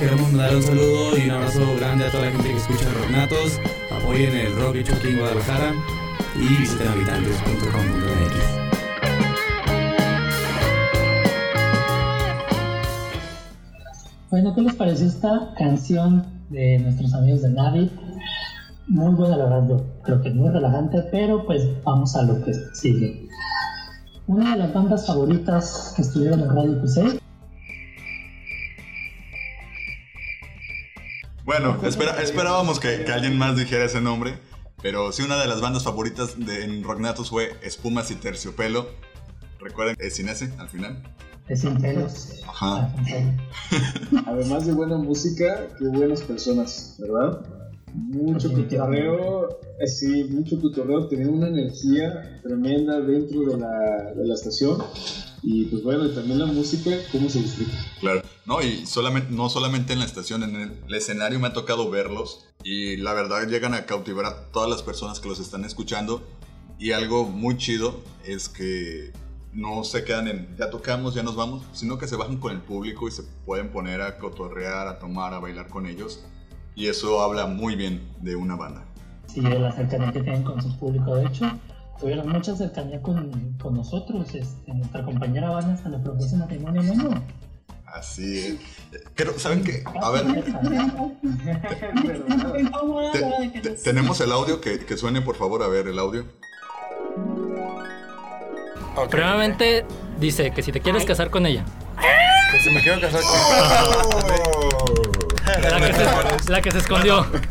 Queremos 0.00 0.32
mandar 0.32 0.56
un 0.56 0.62
saludo 0.62 1.18
y 1.18 1.24
un 1.24 1.30
abrazo 1.32 1.60
grande 1.76 2.06
a 2.06 2.10
toda 2.10 2.24
la 2.24 2.32
gente 2.32 2.48
que 2.48 2.56
escucha 2.56 2.90
Rocknatos. 2.92 3.60
Apoyen 3.90 4.34
el 4.34 4.54
rock 4.56 4.76
hecho 4.76 4.94
aquí 4.94 5.08
en 5.08 5.18
Guadalajara 5.18 5.74
y 6.34 6.56
visiten 6.56 6.88
habitantes.com.mx. 6.88 8.62
Bueno, 14.30 14.54
¿qué 14.54 14.62
les 14.62 14.74
pareció 14.74 15.06
esta 15.06 15.52
canción 15.58 16.26
de 16.48 16.78
nuestros 16.78 17.12
amigos 17.12 17.42
de 17.42 17.50
Navi? 17.50 17.90
Muy 18.88 19.14
buena, 19.14 19.36
la 19.36 19.44
verdad, 19.44 19.82
creo 20.04 20.22
que 20.22 20.30
muy 20.30 20.48
relajante, 20.48 21.02
pero 21.10 21.44
pues 21.44 21.66
vamos 21.84 22.16
a 22.16 22.22
lo 22.22 22.42
que 22.42 22.54
sigue. 22.72 23.28
Una 24.26 24.52
de 24.52 24.58
las 24.58 24.72
bandas 24.72 25.06
favoritas 25.06 25.92
que 25.96 26.02
estuvieron 26.02 26.40
en 26.40 26.48
Radio 26.48 26.80
QC 26.80 27.22
Bueno, 31.52 31.78
espera- 31.86 32.22
esperábamos 32.22 32.80
que, 32.80 33.04
que 33.04 33.12
alguien 33.12 33.36
más 33.38 33.56
dijera 33.56 33.84
ese 33.84 34.00
nombre, 34.00 34.38
pero 34.82 35.12
sí 35.12 35.22
una 35.22 35.38
de 35.40 35.46
las 35.46 35.60
bandas 35.60 35.84
favoritas 35.84 36.38
de, 36.38 36.64
en 36.64 36.82
Rocknatos 36.82 37.30
fue 37.30 37.54
Espumas 37.62 38.10
y 38.10 38.14
Terciopelo. 38.16 38.88
Recuerden, 39.60 39.96
es 40.00 40.16
sin 40.16 40.28
ese 40.28 40.52
al 40.58 40.68
final. 40.68 41.02
Es 41.48 41.60
sin 41.60 41.76
pelos. 41.80 42.40
Ajá. 42.48 42.88
Ah. 42.88 44.24
Además 44.26 44.66
de 44.66 44.72
buena 44.72 44.96
música, 44.96 45.68
qué 45.78 45.88
buenas 45.88 46.22
personas, 46.22 46.96
¿verdad? 46.98 47.40
Mucho 47.94 48.50
cotorreo, 48.50 49.60
eh, 49.78 49.86
sí, 49.86 50.24
mucho 50.30 50.58
cotorreo, 50.60 51.06
tenían 51.08 51.28
una 51.28 51.48
energía 51.48 52.40
tremenda 52.42 52.98
dentro 53.00 53.40
de 53.42 53.58
la, 53.58 54.12
de 54.16 54.24
la 54.26 54.34
estación. 54.34 54.82
Y 55.42 55.66
pues 55.66 55.82
bueno, 55.82 56.06
y 56.06 56.14
también 56.14 56.38
la 56.38 56.46
música, 56.46 56.90
cómo 57.10 57.28
se 57.28 57.40
disfruta. 57.40 57.72
Claro, 58.00 58.22
no, 58.44 58.60
y 58.60 58.86
solamente, 58.86 59.32
no 59.32 59.48
solamente 59.48 59.92
en 59.92 60.00
la 60.00 60.04
estación, 60.04 60.42
en 60.42 60.56
el, 60.56 60.82
el 60.86 60.94
escenario 60.94 61.38
me 61.38 61.48
ha 61.48 61.52
tocado 61.52 61.90
verlos 61.90 62.46
y 62.64 62.96
la 62.96 63.12
verdad 63.12 63.46
llegan 63.46 63.74
a 63.74 63.86
cautivar 63.86 64.26
a 64.26 64.50
todas 64.50 64.68
las 64.68 64.82
personas 64.82 65.20
que 65.20 65.28
los 65.28 65.38
están 65.40 65.64
escuchando 65.64 66.22
y 66.78 66.92
algo 66.92 67.24
muy 67.24 67.56
chido 67.56 68.00
es 68.24 68.48
que 68.48 69.12
no 69.52 69.84
se 69.84 70.04
quedan 70.04 70.28
en 70.28 70.56
ya 70.56 70.70
tocamos, 70.70 71.14
ya 71.14 71.22
nos 71.22 71.36
vamos, 71.36 71.62
sino 71.72 71.98
que 71.98 72.08
se 72.08 72.16
bajan 72.16 72.38
con 72.38 72.52
el 72.52 72.60
público 72.60 73.06
y 73.06 73.10
se 73.10 73.22
pueden 73.44 73.70
poner 73.70 74.00
a 74.00 74.18
cotorrear, 74.18 74.88
a 74.88 74.98
tomar, 74.98 75.34
a 75.34 75.38
bailar 75.38 75.68
con 75.68 75.86
ellos 75.86 76.24
y 76.74 76.86
eso 76.86 77.20
habla 77.20 77.46
muy 77.46 77.76
bien 77.76 78.02
de 78.20 78.34
una 78.34 78.56
banda. 78.56 78.84
Sí, 79.26 79.40
de 79.40 79.58
la 79.58 79.72
cercanía 79.72 80.12
que 80.12 80.22
tienen 80.22 80.42
con 80.42 80.60
su 80.60 80.76
público. 80.78 81.14
De 81.16 81.26
hecho, 81.26 81.46
tuvieron 82.00 82.28
mucha 82.28 82.56
cercanía 82.56 83.00
con, 83.00 83.56
con 83.62 83.74
nosotros. 83.74 84.34
Este, 84.34 84.74
nuestra 84.74 85.04
compañera 85.04 85.50
Vanessa 85.50 85.88
le 85.88 85.98
propuso 85.98 86.36
matrimonio 86.36 86.82
uno. 86.92 87.22
Así 87.92 88.58
es. 88.92 89.00
Creo- 89.14 89.38
¿Saben 89.38 89.62
qué? 89.64 89.84
A 90.02 90.10
ver, 90.10 90.24
te- 93.12 93.60
te- 93.60 93.70
tenemos 93.70 94.20
el 94.20 94.32
audio, 94.32 94.60
que, 94.60 94.78
que 94.84 94.96
suene 94.96 95.20
por 95.20 95.36
favor, 95.36 95.62
a 95.62 95.68
ver 95.68 95.86
el 95.88 95.98
audio. 95.98 96.24
Primeramente 99.10 99.84
dice 100.18 100.50
que 100.52 100.62
si 100.62 100.72
te 100.72 100.80
quieres 100.80 101.04
casar 101.04 101.30
con 101.30 101.46
ella. 101.46 101.64
Que 102.50 102.60
si 102.60 102.70
me 102.70 102.82
quiero 102.82 103.00
casar 103.00 103.20
La 105.62 105.80
que 105.86 105.92
se, 106.42 106.50
la 106.50 106.60
que 106.62 106.70
se 106.70 106.78
escondió. 106.78 107.26
con... 107.30 107.42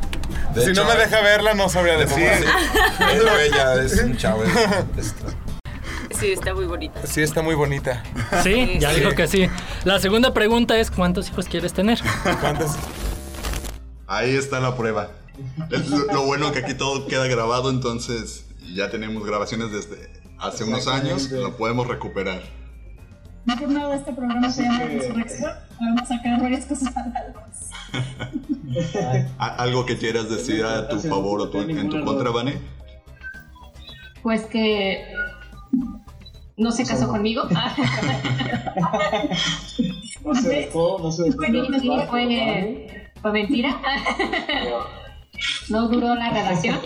Si 0.64 0.74
no 0.74 0.84
me 0.86 0.96
deja 0.96 1.22
verla, 1.22 1.54
no 1.54 1.70
sabría 1.70 1.98
decir. 1.98 2.24
Es 2.28 3.24
bella, 3.24 3.82
es 3.84 4.04
un 4.04 4.18
chavo. 4.18 4.44
es- 4.44 5.16
Sí, 6.22 6.32
está 6.32 6.54
muy 6.54 6.66
bonita. 6.66 7.06
Sí, 7.08 7.22
está 7.22 7.42
muy 7.42 7.56
bonita. 7.56 8.04
Sí, 8.44 8.78
ya 8.80 8.94
Sí. 8.94 9.00
dijo 9.01 9.12
que 9.16 9.28
sí. 9.28 9.48
La 9.86 10.00
segunda 10.00 10.34
pregunta 10.34 10.78
es 10.78 10.92
¿cuántos 10.92 11.30
hijos 11.30 11.48
quieres 11.48 11.74
tener? 11.74 12.00
¿Cuántos? 12.40 12.72
Ahí 14.08 14.36
está 14.36 14.60
la 14.60 14.78
prueba. 14.78 15.10
Es 15.72 15.90
lo, 15.90 16.25
bueno 16.25 16.51
que 16.51 16.60
aquí 16.60 16.75
todo 16.75 17.08
queda 17.08 17.25
grabado, 17.28 17.72
entonces 17.72 18.46
ya 18.75 18.92
tenemos 18.92 19.25
grabaciones 19.25 19.72
desde 19.72 20.12
hace 20.38 20.63
unos 20.63 20.88
años, 20.88 21.32
lo 21.32 21.58
podemos 21.58 21.88
recuperar. 21.88 22.42
No 23.46 23.56
por 23.58 23.70
nada 23.70 23.96
este 23.96 24.13
programa 24.13 24.51
se 24.51 24.62
llama 24.62 24.80
que- 24.88 25.00
Resurrección. 25.00 25.51
Vamos 25.80 26.01
a 26.04 26.06
sacar 26.06 26.40
varias 26.40 26.66
cosas 26.66 26.94
¿Algo 29.40 29.86
que 29.88 29.98
quieras 29.98 30.30
decir 30.30 30.63
a 30.63 30.88
tu 30.88 31.00
favor 31.00 31.42
o 31.42 31.50
tu- 31.50 31.60
en 31.62 31.90
tu 31.90 32.06
contra, 32.06 32.30
Vane? 32.30 32.60
Pues 34.22 34.44
que 34.44 35.04
no 36.62 36.72
se 36.72 36.86
casó 36.86 37.08
conmigo. 37.08 37.44
No 40.24 40.36
se 40.36 40.50
dejó, 40.50 41.00
no 41.01 41.12
se 41.12 41.24
dejó. 41.24 41.38
Fue, 41.38 42.08
fue, 42.08 43.03
fue 43.22 43.32
mentira. 43.32 43.82
No 45.70 45.88
duró 45.88 46.13
la 46.13 46.30
relación. 46.30 46.80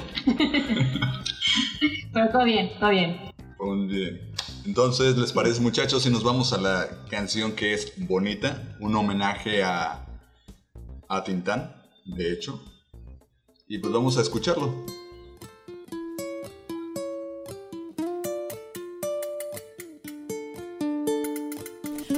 Pero 2.14 2.30
todo 2.32 2.46
bien, 2.46 2.72
todo 2.80 2.92
bien. 2.92 3.20
Muy 3.60 3.88
bien. 3.88 4.22
Entonces, 4.66 5.18
¿les 5.18 5.34
parece 5.34 5.60
muchachos 5.60 6.04
si 6.04 6.10
nos 6.10 6.24
vamos 6.24 6.54
a 6.54 6.58
la 6.58 6.88
canción 7.10 7.52
que 7.52 7.74
es 7.74 7.92
Bonita? 7.98 8.78
Un 8.80 8.96
homenaje 8.96 9.64
a, 9.64 10.06
a 11.10 11.24
Tintán, 11.26 11.76
de 12.06 12.32
hecho. 12.32 12.64
Y 13.68 13.80
pues 13.80 13.92
vamos 13.92 14.18
a 14.18 14.22
escucharlo. 14.22 14.86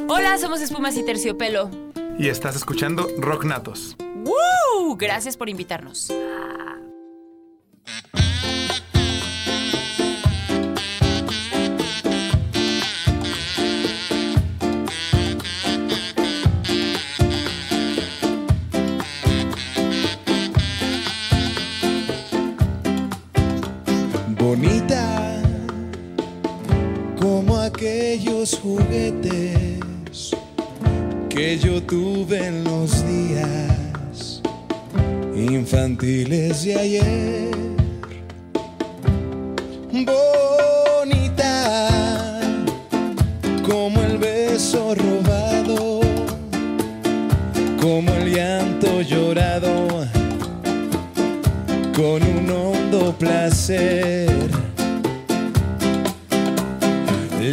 Hola, 0.10 0.38
somos 0.38 0.62
Espumas 0.62 0.96
y 0.96 1.04
Terciopelo. 1.04 1.70
Y 2.18 2.30
estás 2.30 2.56
escuchando 2.56 3.08
Rock 3.18 3.44
Natos. 3.44 3.98
¡Woo! 4.24 4.96
Gracias 4.96 5.36
por 5.36 5.50
invitarnos. 5.50 6.10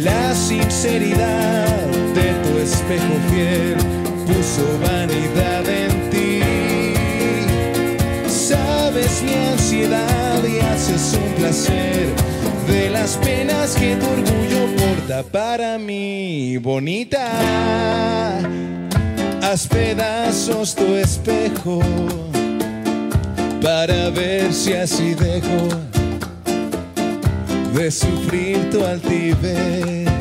La 0.03 0.35
sinceridad 0.35 1.87
de 2.13 2.33
tu 2.43 2.57
espejo 2.59 3.13
fiel 3.29 3.75
puso 4.25 4.65
vanidad 4.81 5.67
en 5.67 6.09
ti. 6.09 6.41
Sabes 8.27 9.23
mi 9.23 9.33
ansiedad 9.33 10.43
y 10.43 10.59
haces 10.59 11.13
un 11.13 11.33
placer 11.35 12.07
de 12.67 12.89
las 12.89 13.17
penas 13.17 13.75
que 13.75 13.95
tu 13.95 14.05
orgullo 14.05 14.75
porta 14.75 15.23
para 15.23 15.77
mí, 15.77 16.57
bonita. 16.57 17.27
Haz 19.41 19.67
pedazos 19.67 20.75
tu 20.75 20.95
espejo 20.95 21.79
para 23.61 24.09
ver 24.09 24.53
si 24.53 24.73
así 24.73 25.13
dejo 25.15 25.94
de 27.75 27.91
sufrir 27.91 28.69
tu 28.69 28.83
altivez. 28.83 30.14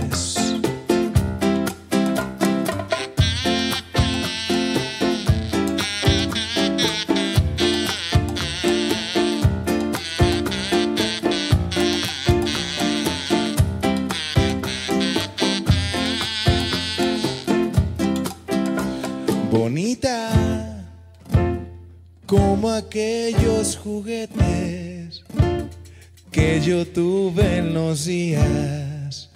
Yo 26.65 26.87
tuve 26.87 27.59
en 27.59 27.75
los 27.75 28.07
días 28.07 29.29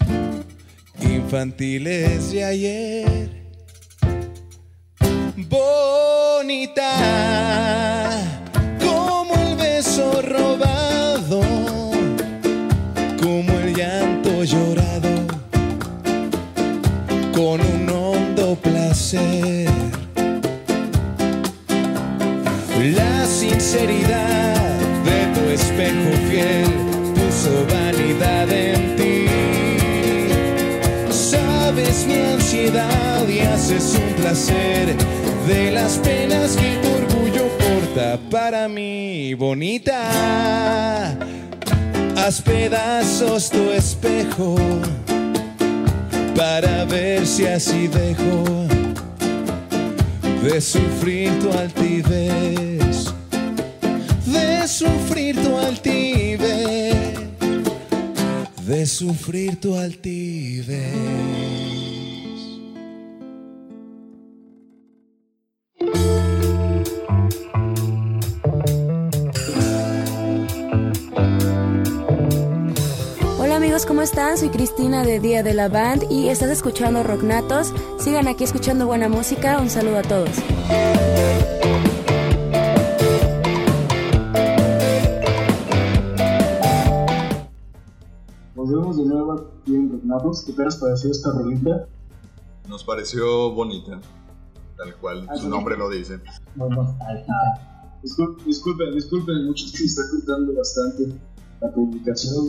infantiles 0.99 2.31
de 2.31 2.43
ayer. 2.43 3.29
Bonita 5.47 6.91
como 8.79 9.35
el 9.35 9.55
beso 9.57 10.23
robado, 10.23 11.41
como 13.21 13.59
el 13.59 13.75
llanto 13.75 14.43
llorado, 14.43 15.27
con 17.31 17.61
un 17.61 17.89
hondo 17.89 18.55
placer. 18.55 19.69
La 22.95 23.25
sinceridad 23.27 24.79
de 25.05 25.27
tu 25.35 25.41
espejo 25.51 26.11
fiel 26.31 26.68
vanidad 27.71 28.51
en 28.51 28.95
ti. 28.95 29.25
Sabes 31.11 32.05
mi 32.07 32.15
ansiedad 32.15 33.27
y 33.27 33.39
haces 33.39 33.95
un 33.95 34.13
placer 34.21 34.95
de 35.47 35.71
las 35.71 35.97
penas 35.97 36.55
que 36.55 36.77
tu 36.81 36.89
orgullo 36.89 37.45
importa 37.45 38.19
para 38.29 38.67
mí, 38.67 39.33
bonita. 39.33 41.17
Haz 42.15 42.41
pedazos 42.41 43.49
tu 43.49 43.71
espejo 43.71 44.55
para 46.35 46.85
ver 46.85 47.25
si 47.25 47.45
así 47.45 47.87
dejo 47.87 48.43
de 50.43 50.61
sufrir 50.61 51.37
tu 51.39 51.51
altivez, 51.51 53.13
de 54.25 54.67
sufrir 54.67 55.35
tu 55.35 55.57
altivez, 55.57 56.88
de 58.69 58.85
sufrir 58.85 59.59
tu 59.59 59.75
altivez. 59.75 60.93
Hola 73.39 73.55
amigos, 73.55 73.87
¿cómo 73.87 74.03
están? 74.03 74.37
Soy 74.37 74.49
Cristina 74.49 75.03
de 75.03 75.19
Día 75.19 75.41
de 75.41 75.55
la 75.55 75.67
Band 75.67 76.03
y 76.11 76.29
estás 76.29 76.51
escuchando 76.51 77.01
Rocknatos. 77.01 77.73
Sigan 77.97 78.27
aquí 78.27 78.43
escuchando 78.43 78.85
buena 78.85 79.09
música. 79.09 79.59
Un 79.59 79.71
saludo 79.71 79.97
a 79.97 80.03
todos. 80.03 81.58
Vemos 88.69 88.97
de 88.97 89.05
nuevo 89.05 89.33
aquí 89.33 89.75
en. 89.75 90.01
¿Qué 90.45 90.53
te 90.53 90.63
has 90.65 90.77
parecido 90.77 91.11
esta 91.11 91.31
rolita? 91.31 91.87
Nos 92.67 92.83
pareció 92.83 93.51
bonita, 93.51 93.99
tal 94.77 94.95
cual 94.97 95.27
Ah, 95.29 95.35
su 95.35 95.43
sí. 95.43 95.47
nombre 95.49 95.75
lo 95.77 95.89
dice. 95.89 96.19
Muy 96.55 96.69
nostálgica. 96.69 97.33
Disculpen, 98.03 98.45
disculpen, 98.45 98.93
disculpen, 98.93 99.45
muchos 99.45 99.71
se 99.71 99.83
está 99.85 100.01
cortando 100.11 100.53
bastante 100.55 101.19
la 101.61 101.71
publicación. 101.71 102.45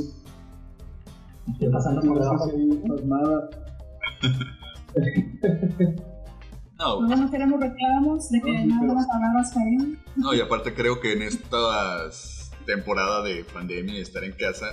Estoy 1.52 1.68
pasando 1.70 2.00
por 2.02 2.20
debajo. 2.20 2.50
No, 6.78 7.00
Luego 7.02 7.16
no 7.22 7.30
queremos 7.30 7.61
reclamos 7.61 8.30
de 8.30 8.40
que 8.40 8.64
No, 8.66 8.80
sí, 9.00 9.06
nada 9.20 9.33
más 9.35 9.52
Karim. 9.52 9.98
no, 10.16 10.33
y 10.35 10.40
aparte 10.40 10.74
creo 10.74 10.98
que 11.00 11.12
en 11.12 11.22
esta 11.22 12.09
temporada 12.64 13.22
de 13.22 13.44
pandemia 13.44 13.98
y 13.98 14.00
estar 14.00 14.24
en 14.24 14.33
casa 14.33 14.66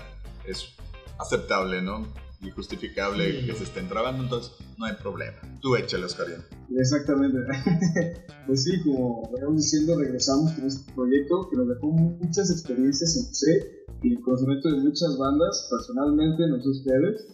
es 0.45 0.73
aceptable, 1.19 1.81
¿no? 1.81 2.05
Y 2.41 2.51
justificable 2.51 3.41
Sí. 3.41 3.45
que 3.47 3.53
se 3.53 3.63
estén 3.63 3.87
trabando, 3.89 4.23
entonces 4.23 4.53
no 4.77 4.85
hay 4.85 4.93
problema. 4.93 5.37
Tú 5.59 5.75
échale, 5.75 6.05
Oscarín. 6.05 6.35
Exactamente. 6.77 7.39
pues 8.45 8.63
sí, 8.63 8.79
como 8.83 9.23
veníamos 9.31 9.57
diciendo, 9.57 9.97
regresamos 9.97 10.51
con 10.53 10.65
este 10.65 10.91
proyecto 10.93 11.49
que 11.49 11.57
nos 11.57 11.67
dejó 11.67 11.87
muchas 11.87 12.51
experiencias 12.51 13.15
en 13.17 13.33
C 13.33 13.85
y 14.03 14.13
el 14.13 14.21
conocimiento 14.21 14.69
de 14.69 14.77
muchas 14.77 15.17
bandas. 15.17 15.67
Personalmente, 15.71 16.47
no 16.47 16.61
sé 16.61 16.69
ustedes, 16.69 17.27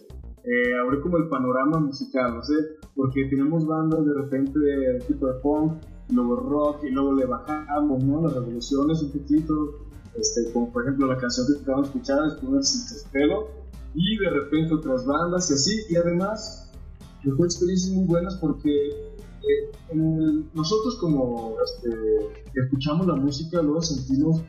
eh, 0.44 0.74
abrí 0.82 1.00
como 1.02 1.18
el 1.18 1.28
panorama 1.28 1.80
musical, 1.80 2.34
no 2.36 2.42
sé, 2.42 2.54
porque 2.94 3.26
tenemos 3.28 3.66
bandas 3.66 4.06
de 4.06 4.14
repente 4.14 4.58
de 4.58 5.00
tipo 5.06 5.26
de 5.26 5.34
punk, 5.40 5.82
luego 6.10 6.36
rock, 6.36 6.84
y 6.84 6.90
luego 6.90 7.12
le 7.14 7.26
bajamos, 7.26 8.02
¿no? 8.04 8.22
Las 8.22 8.32
revoluciones 8.34 9.02
un 9.02 9.12
poquito, 9.12 9.88
este, 10.18 10.50
como 10.52 10.72
por 10.72 10.82
ejemplo 10.84 11.06
la 11.06 11.18
canción 11.18 11.46
que 11.46 11.60
acabamos 11.62 11.92
de 11.92 11.98
escuchar, 11.98 12.22
después 12.22 12.68
Sin 12.68 12.82
Desespero, 12.82 13.63
y 13.94 14.18
de 14.18 14.30
repente 14.30 14.74
otras 14.74 15.04
bandas 15.04 15.50
y 15.50 15.54
así, 15.54 15.80
y 15.88 15.96
además 15.96 16.70
dejó 17.22 17.44
experiencias 17.44 17.92
muy 17.92 18.04
buenas 18.06 18.36
porque 18.36 19.14
eh, 19.42 20.44
nosotros 20.52 20.96
como 20.96 21.56
este, 21.64 21.90
escuchamos 22.54 23.06
la 23.06 23.14
música 23.14 23.62
luego 23.62 23.82
sentimos 23.82 24.42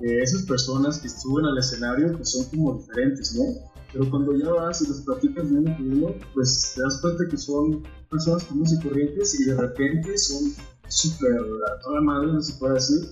esas 0.00 0.42
personas 0.42 0.98
que 0.98 1.08
suben 1.08 1.46
al 1.46 1.58
escenario 1.58 2.16
que 2.16 2.24
son 2.24 2.44
como 2.50 2.74
diferentes, 2.74 3.34
¿no? 3.34 3.44
Pero 3.92 4.10
cuando 4.10 4.36
ya 4.36 4.50
vas 4.50 4.82
y 4.82 4.88
los 4.88 5.00
platicas 5.00 5.50
de 5.50 5.58
uno 5.58 6.14
pues 6.34 6.72
te 6.74 6.82
das 6.82 7.00
cuenta 7.00 7.24
que 7.30 7.36
son 7.36 7.82
personas 8.10 8.44
comunes 8.44 8.72
y 8.72 8.80
corrientes 8.80 9.40
y 9.40 9.44
de 9.44 9.56
repente 9.56 10.18
son 10.18 10.52
súper 10.88 11.32
a 11.32 11.80
toda 11.80 12.00
madre, 12.00 12.32
no 12.32 12.42
se 12.42 12.58
puede 12.58 12.74
decir. 12.74 13.08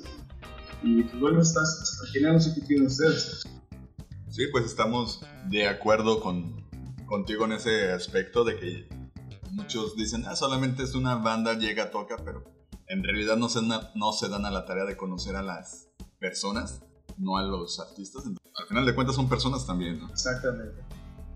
Y 0.82 1.02
pues 1.04 1.20
bueno, 1.20 1.40
estás 1.40 1.88
súper 1.88 2.10
genial, 2.10 2.34
no 2.34 2.40
sé 2.40 2.52
qué 2.54 2.60
tienen 2.66 2.86
ustedes. 2.86 3.44
Sí, 4.34 4.48
pues 4.50 4.64
estamos 4.64 5.20
de 5.48 5.68
acuerdo 5.68 6.20
con, 6.20 6.66
contigo 7.06 7.44
en 7.44 7.52
ese 7.52 7.92
aspecto 7.92 8.42
de 8.42 8.58
que 8.58 8.88
muchos 9.52 9.94
dicen, 9.94 10.24
ah, 10.26 10.34
solamente 10.34 10.82
es 10.82 10.96
una 10.96 11.14
banda, 11.14 11.56
llega, 11.56 11.92
toca, 11.92 12.16
pero 12.24 12.42
en 12.88 13.04
realidad 13.04 13.36
no 13.36 13.48
se, 13.48 13.60
no 13.62 14.12
se 14.12 14.28
dan 14.28 14.44
a 14.44 14.50
la 14.50 14.64
tarea 14.64 14.86
de 14.86 14.96
conocer 14.96 15.36
a 15.36 15.42
las 15.42 15.88
personas, 16.18 16.82
no 17.16 17.36
a 17.36 17.44
los 17.44 17.78
artistas. 17.78 18.24
Al 18.26 18.66
final 18.66 18.84
de 18.84 18.96
cuentas 18.96 19.14
son 19.14 19.28
personas 19.28 19.68
también, 19.68 20.00
¿no? 20.00 20.10
Exactamente. 20.10 20.82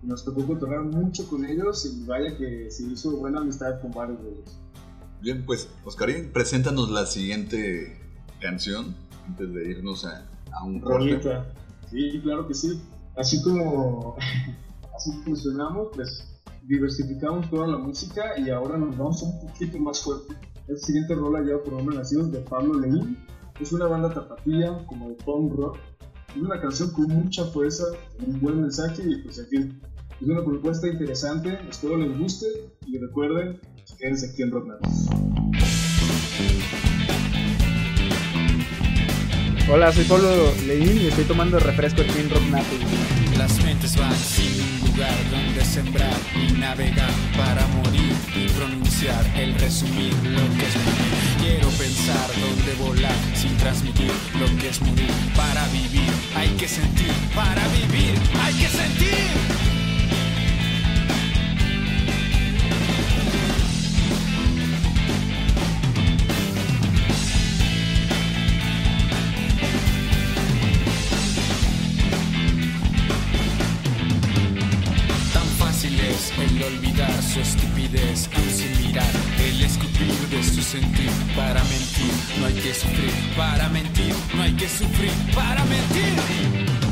Nos 0.03 0.25
tocó 0.25 0.45
controlar 0.45 0.81
mucho 0.81 1.25
con 1.29 1.45
ellos 1.45 1.85
y 1.85 2.03
vaya 2.03 2.35
que 2.35 2.69
se 2.69 2.83
hizo 2.83 3.15
buena 3.15 3.39
amistad 3.39 3.79
con 3.79 3.91
varios 3.91 4.21
de 4.21 4.29
ellos. 4.29 4.59
Bien, 5.21 5.45
pues, 5.45 5.69
Oscarín, 5.85 6.33
preséntanos 6.33 6.91
la 6.91 7.05
siguiente 7.05 7.97
canción 8.41 8.93
antes 9.25 9.53
de 9.53 9.71
irnos 9.71 10.03
a, 10.03 10.29
a 10.51 10.65
un 10.65 10.81
corte. 10.81 11.21
Sí, 11.89 12.19
claro 12.21 12.47
que 12.47 12.53
sí. 12.53 12.81
Así 13.15 13.41
como 13.43 14.15
así 14.95 15.11
funcionamos, 15.23 15.89
pues 15.93 16.39
diversificamos 16.63 17.49
toda 17.49 17.67
la 17.67 17.77
música 17.77 18.37
y 18.37 18.49
ahora 18.49 18.77
nos 18.77 18.97
vamos 18.97 19.21
un 19.23 19.39
poquito 19.39 19.79
más 19.79 20.01
fuerte. 20.01 20.35
El 20.67 20.77
siguiente 20.77 21.15
rola 21.15 21.41
lleva 21.41 21.63
por 21.63 21.73
nombre 21.73 21.97
Nacidos 21.97 22.31
de 22.31 22.39
Pablo 22.41 22.79
Leín. 22.79 23.17
Es 23.59 23.73
una 23.73 23.87
banda 23.87 24.13
tapatía, 24.13 24.85
como 24.85 25.09
de 25.09 25.15
punk 25.15 25.53
rock. 25.53 25.77
Es 26.35 26.41
una 26.41 26.61
canción 26.61 26.91
con 26.91 27.07
mucha 27.07 27.43
fuerza, 27.45 27.85
un 28.25 28.39
buen 28.39 28.61
mensaje 28.61 29.01
y 29.03 29.23
pues 29.23 29.43
fin, 29.49 29.81
es 30.21 30.27
una 30.27 30.43
propuesta 30.43 30.87
interesante. 30.87 31.57
Espero 31.67 31.97
les 31.97 32.17
guste 32.19 32.45
y 32.85 32.99
recuerden, 32.99 33.59
quédense 33.97 34.29
aquí 34.29 34.43
en 34.43 34.51
Rock 34.51 34.67
Hola, 39.71 39.91
soy 39.91 40.03
Pablo 40.05 40.51
Leín 40.65 40.99
y 40.99 41.07
estoy 41.09 41.25
tomando 41.25 41.59
refresco 41.59 42.01
aquí 42.01 42.19
en 42.19 42.29
Rock 42.31 42.41
Nato. 42.49 42.75
Las 43.37 43.63
mentes 43.63 43.95
van 43.97 44.15
sin 44.17 44.59
un 44.63 44.89
lugar 44.89 45.13
donde 45.29 45.63
sembrar 45.63 46.17
y 46.35 46.53
navegar 46.53 47.11
para 47.37 47.67
morir 47.67 48.15
y 48.35 48.47
pronunciar 48.57 49.23
el 49.37 49.53
resumir 49.59 50.11
lo 50.23 50.41
que 50.57 50.65
es 50.65 50.73
vivir. 50.73 51.39
Quiero 51.39 51.69
pensar 51.69 52.29
dónde 52.41 52.73
volar 52.83 53.15
sin 53.35 53.55
transmitir 53.57 54.11
lo 54.39 54.47
que 54.59 54.69
es 54.69 54.81
morir. 54.81 55.11
Para 55.35 55.67
vivir 55.67 56.09
hay 56.35 56.49
que 56.57 56.67
sentir, 56.67 57.13
para 57.35 57.61
vivir 57.67 58.15
hay 58.41 58.53
que 58.55 58.67
sentir. 58.69 59.68
Para 80.71 81.63
mentir 81.63 82.13
no 82.39 82.45
hay 82.45 82.53
que 82.53 82.75
sufrir, 82.75 83.11
para 83.35 83.69
mentir 83.69 84.13
no 84.35 84.43
hay 84.43 84.53
que 84.53 84.69
sufrir, 84.69 85.11
para 85.33 85.65
mentir. 85.65 86.88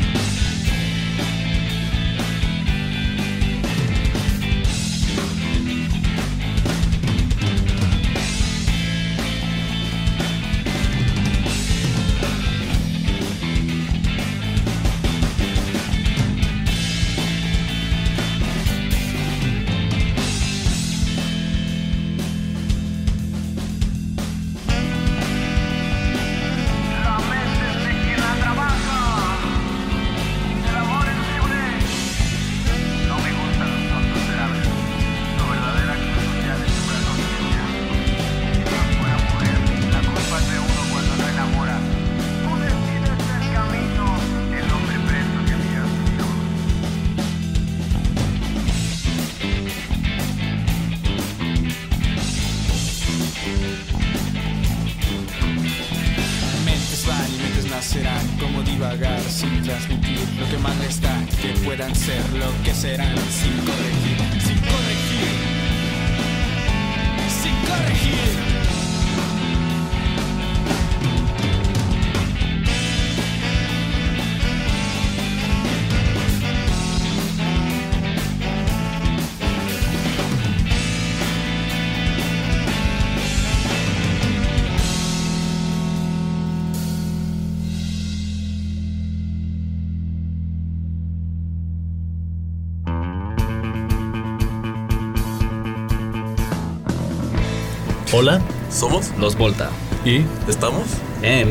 Hola, 98.13 98.41
somos 98.69 99.13
Los 99.17 99.37
Volta. 99.37 99.69
¿Y 100.05 100.25
estamos? 100.47 100.85
En 101.23 101.49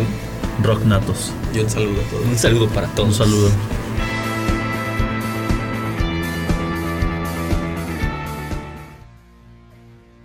Rocknatos. 0.63 1.31
Y 1.55 1.59
un 1.59 1.69
saludo 1.69 2.01
a 2.01 2.05
todos. 2.09 2.25
Un 2.25 2.39
saludo 2.39 2.69
para 2.71 2.87
todos. 2.95 3.09
Un 3.11 3.15
saludo. 3.15 3.51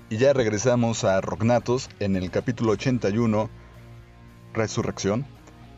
Y 0.10 0.16
ya 0.16 0.32
regresamos 0.32 1.04
a 1.04 1.20
Rocknatos 1.20 1.90
en 2.00 2.16
el 2.16 2.32
capítulo 2.32 2.72
81, 2.72 3.50
Resurrección. 4.54 5.26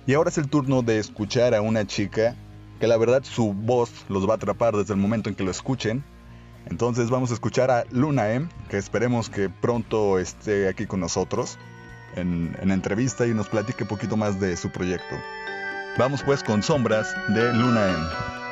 Y 0.06 0.13
ahora 0.13 0.30
es 0.30 0.38
el 0.38 0.50
turno 0.50 0.84
de 0.84 1.00
escuchar 1.00 1.56
a 1.56 1.63
una 1.63 1.88
chica 1.88 2.36
que 2.80 2.86
la 2.86 2.98
verdad 2.98 3.24
su 3.24 3.54
voz 3.54 3.89
los 4.08 4.30
va 4.30 4.34
a 4.34 4.36
atrapar 4.36 4.76
desde 4.76 4.94
el 4.94 5.00
momento 5.00 5.30
en 5.30 5.36
que 5.36 5.44
lo 5.44 5.50
escuchen. 5.50 6.04
Entonces 6.69 7.10
vamos 7.10 7.32
a 7.32 7.34
escuchar 7.34 7.71
a 7.71 7.86
Luna 7.91 8.32
M, 8.32 8.47
que 8.69 8.78
esperemos 8.78 9.30
que 9.30 9.49
pronto 9.49 10.19
esté 10.19 10.67
aquí 10.67 10.86
con 10.86 10.99
nosotros 10.99 11.58
en, 12.15 12.56
en 12.62 12.71
entrevista 12.71 13.28
y 13.28 13.34
nos 13.34 13.49
platique 13.49 13.84
un 13.84 13.89
poquito 13.89 14.17
más 14.17 14.39
de 14.39 14.56
su 14.58 14.71
proyecto. 14.71 15.15
Vamos 15.97 16.23
pues 16.23 16.43
con 16.43 16.63
Sombras 16.63 17.13
de 17.30 17.54
Luna 17.54 17.89
M. 17.89 18.42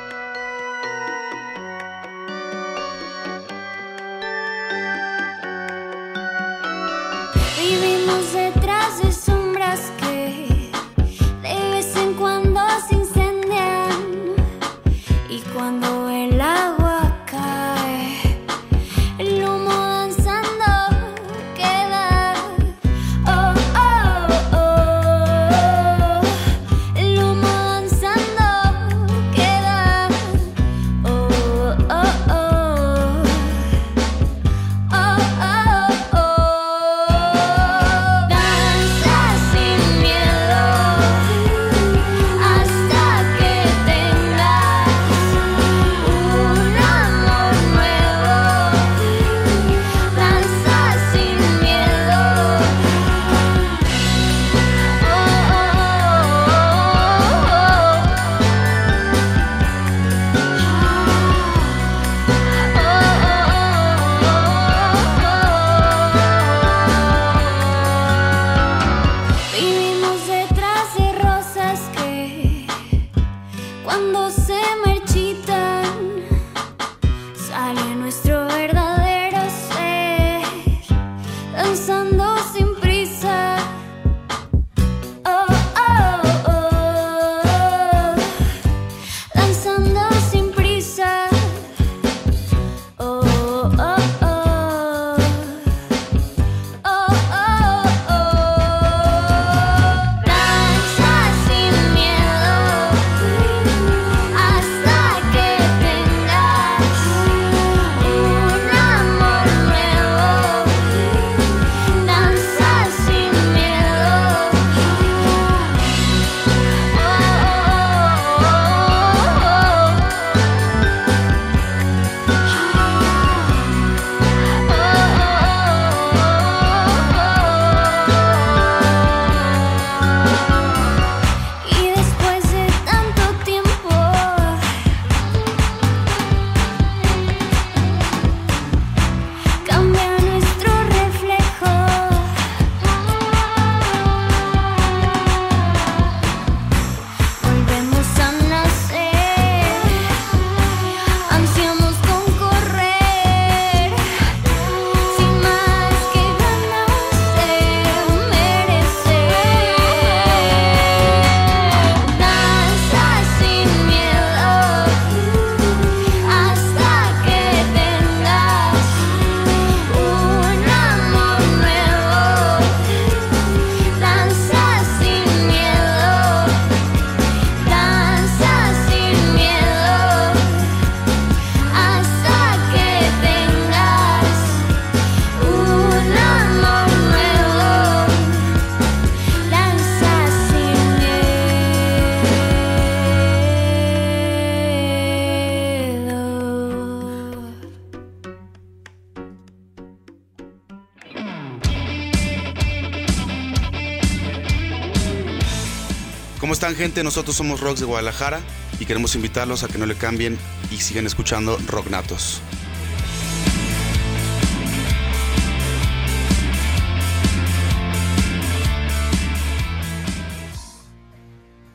¿Cómo 206.52 206.58
están 206.60 206.74
gente? 206.74 207.02
Nosotros 207.02 207.34
somos 207.34 207.60
Rocks 207.60 207.80
de 207.80 207.86
Guadalajara 207.86 208.42
y 208.78 208.84
queremos 208.84 209.14
invitarlos 209.14 209.62
a 209.62 209.68
que 209.68 209.78
no 209.78 209.86
le 209.86 209.96
cambien 209.96 210.38
y 210.70 210.76
sigan 210.76 211.06
escuchando 211.06 211.56
Rocknatos. 211.66 212.42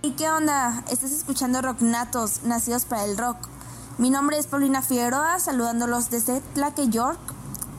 ¿Y 0.04 0.12
qué 0.12 0.30
onda? 0.30 0.84
Estás 0.92 1.12
escuchando 1.12 1.64
Rock 1.64 1.82
Natos, 1.82 2.44
nacidos 2.44 2.86
para 2.86 3.04
el 3.06 3.18
rock. 3.18 3.38
Mi 3.98 4.12
nombre 4.12 4.38
es 4.38 4.46
Paulina 4.46 4.84
Figueroa, 4.84 5.40
saludándolos 5.40 6.12
desde 6.12 6.40
Tlaque, 6.54 6.90
York. 6.90 7.18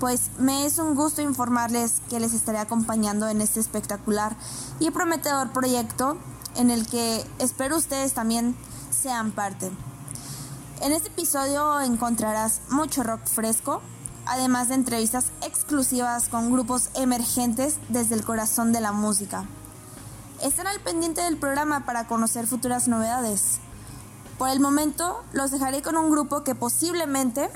Pues 0.01 0.33
me 0.41 0.67
es 0.67 0.79
un 0.79 0.97
gusto 0.97 1.23
informarles 1.23 2.03
que 2.11 2.19
les 2.19 2.35
estaré 2.35 2.59
acompañando 2.59 3.29
en 3.29 3.41
este 3.41 3.61
espectacular 3.61 4.35
y 4.81 4.91
prometedor 4.91 5.53
proyecto 5.53 6.19
en 6.59 6.71
el 6.71 6.87
que 6.87 7.25
espero 7.39 7.77
ustedes 7.77 8.13
también 8.13 8.55
sean 8.91 9.31
parte. 9.31 9.71
En 10.83 10.93
este 10.93 11.09
episodio 11.09 11.81
encontrarás 11.81 12.61
mucho 12.69 13.03
rock 13.03 13.25
fresco, 13.27 13.81
además 14.27 14.69
de 14.69 14.75
entrevistas 14.75 15.27
exclusivas 15.43 16.29
con 16.29 16.53
grupos 16.53 16.91
emergentes 16.95 17.79
desde 17.89 18.17
el 18.17 18.25
corazón 18.25 18.73
de 18.73 18.81
la 18.81 18.93
música. 18.93 19.47
Están 20.43 20.67
al 20.67 20.81
pendiente 20.81 21.23
del 21.23 21.37
programa 21.37 21.87
para 21.87 22.07
conocer 22.07 22.47
futuras 22.47 22.89
novedades. 22.89 23.59
Por 24.37 24.51
el 24.51 24.61
momento 24.61 25.25
los 25.33 25.51
dejaré 25.51 25.81
con 25.83 25.97
un 25.97 26.11
grupo 26.11 26.45
que 26.45 26.55
posiblemente 26.55 27.51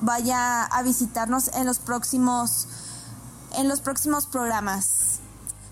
vaya 0.00 0.64
a 0.64 0.82
visitarnos 0.82 1.48
en 1.54 1.66
los 1.66 1.78
próximos 1.78 2.66
en 3.56 3.68
los 3.68 3.80
próximos 3.80 4.26
programas. 4.26 5.21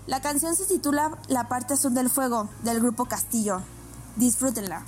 La 0.07 0.19
canción 0.19 0.55
se 0.55 0.65
titula 0.65 1.17
La 1.27 1.47
parte 1.47 1.75
azul 1.75 1.93
del 1.93 2.09
fuego 2.09 2.49
del 2.63 2.79
grupo 2.79 3.05
Castillo. 3.05 3.61
Disfrútenla. 4.15 4.83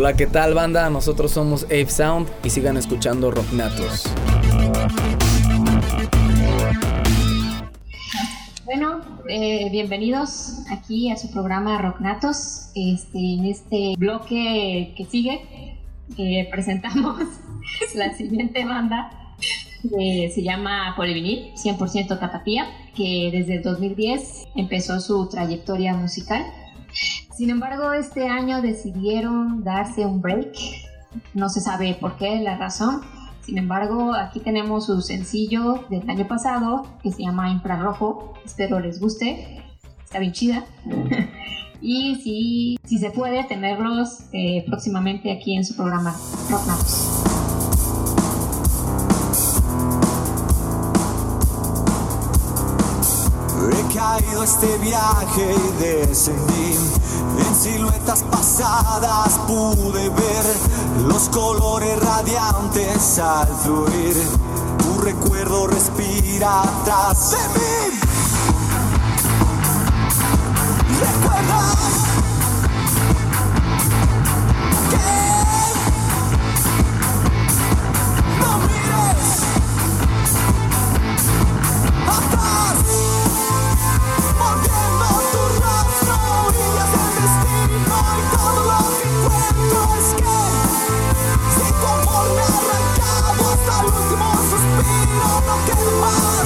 Hola, 0.00 0.14
¿qué 0.14 0.28
tal 0.28 0.54
banda? 0.54 0.88
Nosotros 0.90 1.32
somos 1.32 1.64
Ape 1.64 1.90
Sound 1.90 2.28
y 2.44 2.50
sigan 2.50 2.76
escuchando 2.76 3.32
Rocknatos. 3.32 4.04
Bueno, 8.64 9.00
eh, 9.28 9.68
bienvenidos 9.72 10.60
aquí 10.70 11.10
a 11.10 11.16
su 11.16 11.32
programa 11.32 11.82
Rocknatos. 11.82 12.70
Este, 12.76 13.18
en 13.18 13.46
este 13.46 13.94
bloque 13.98 14.94
que 14.96 15.04
sigue, 15.04 15.80
eh, 16.16 16.48
presentamos 16.52 17.20
la 17.96 18.14
siguiente 18.14 18.64
banda 18.64 19.10
que 19.82 20.30
se 20.32 20.44
llama 20.44 20.94
Polivinil, 20.96 21.54
100% 21.54 22.20
Tapatía, 22.20 22.66
que 22.94 23.30
desde 23.32 23.56
el 23.56 23.62
2010 23.64 24.46
empezó 24.54 25.00
su 25.00 25.28
trayectoria 25.28 25.94
musical. 25.94 26.46
Sin 27.38 27.50
embargo, 27.50 27.92
este 27.92 28.26
año 28.26 28.60
decidieron 28.62 29.62
darse 29.62 30.04
un 30.04 30.20
break. 30.20 30.56
No 31.34 31.48
se 31.48 31.60
sabe 31.60 31.96
por 32.00 32.16
qué, 32.16 32.40
la 32.40 32.58
razón. 32.58 33.02
Sin 33.42 33.58
embargo, 33.58 34.12
aquí 34.12 34.40
tenemos 34.40 34.86
su 34.86 35.00
sencillo 35.02 35.84
del 35.88 36.10
año 36.10 36.26
pasado 36.26 36.98
que 37.00 37.12
se 37.12 37.22
llama 37.22 37.48
Infrarrojo. 37.52 38.34
Espero 38.44 38.80
les 38.80 38.98
guste. 38.98 39.62
Está 40.02 40.18
bien 40.18 40.32
chida. 40.32 40.64
y 41.80 42.16
si, 42.16 42.76
si 42.84 42.98
se 42.98 43.12
puede, 43.12 43.44
tenerlos 43.44 44.24
eh, 44.32 44.64
próximamente 44.66 45.30
aquí 45.30 45.54
en 45.54 45.64
su 45.64 45.76
programa 45.76 46.16
Rock 46.50 47.37
traído 53.88 54.42
este 54.42 54.78
viaje 54.78 55.54
y 55.54 55.82
descendí. 55.82 56.76
En 57.38 57.54
siluetas 57.54 58.22
pasadas 58.24 59.38
pude 59.46 60.08
ver 60.10 60.44
los 61.06 61.28
colores 61.28 61.98
radiantes 62.00 63.18
al 63.18 63.48
fluir. 63.62 64.16
Tu 64.78 65.00
recuerdo 65.00 65.66
respira 65.68 66.62
atrás 66.62 67.30
de 67.30 67.38
mí. 67.58 68.00
Recuerda 71.00 71.60
que 74.90 75.08
no 78.40 78.58
mires 78.58 79.47
suspiro, 95.38 95.56
no 95.56 95.64
queda 95.64 96.37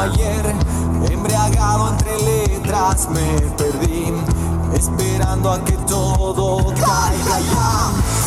ayer, 0.00 0.54
embriagado 1.10 1.90
entre 1.90 2.18
letras 2.22 3.08
me 3.10 3.40
perdí, 3.56 4.12
esperando 4.74 5.50
a 5.50 5.62
que 5.64 5.72
todo 5.86 6.64
caiga 6.74 7.40
ya. 7.40 8.19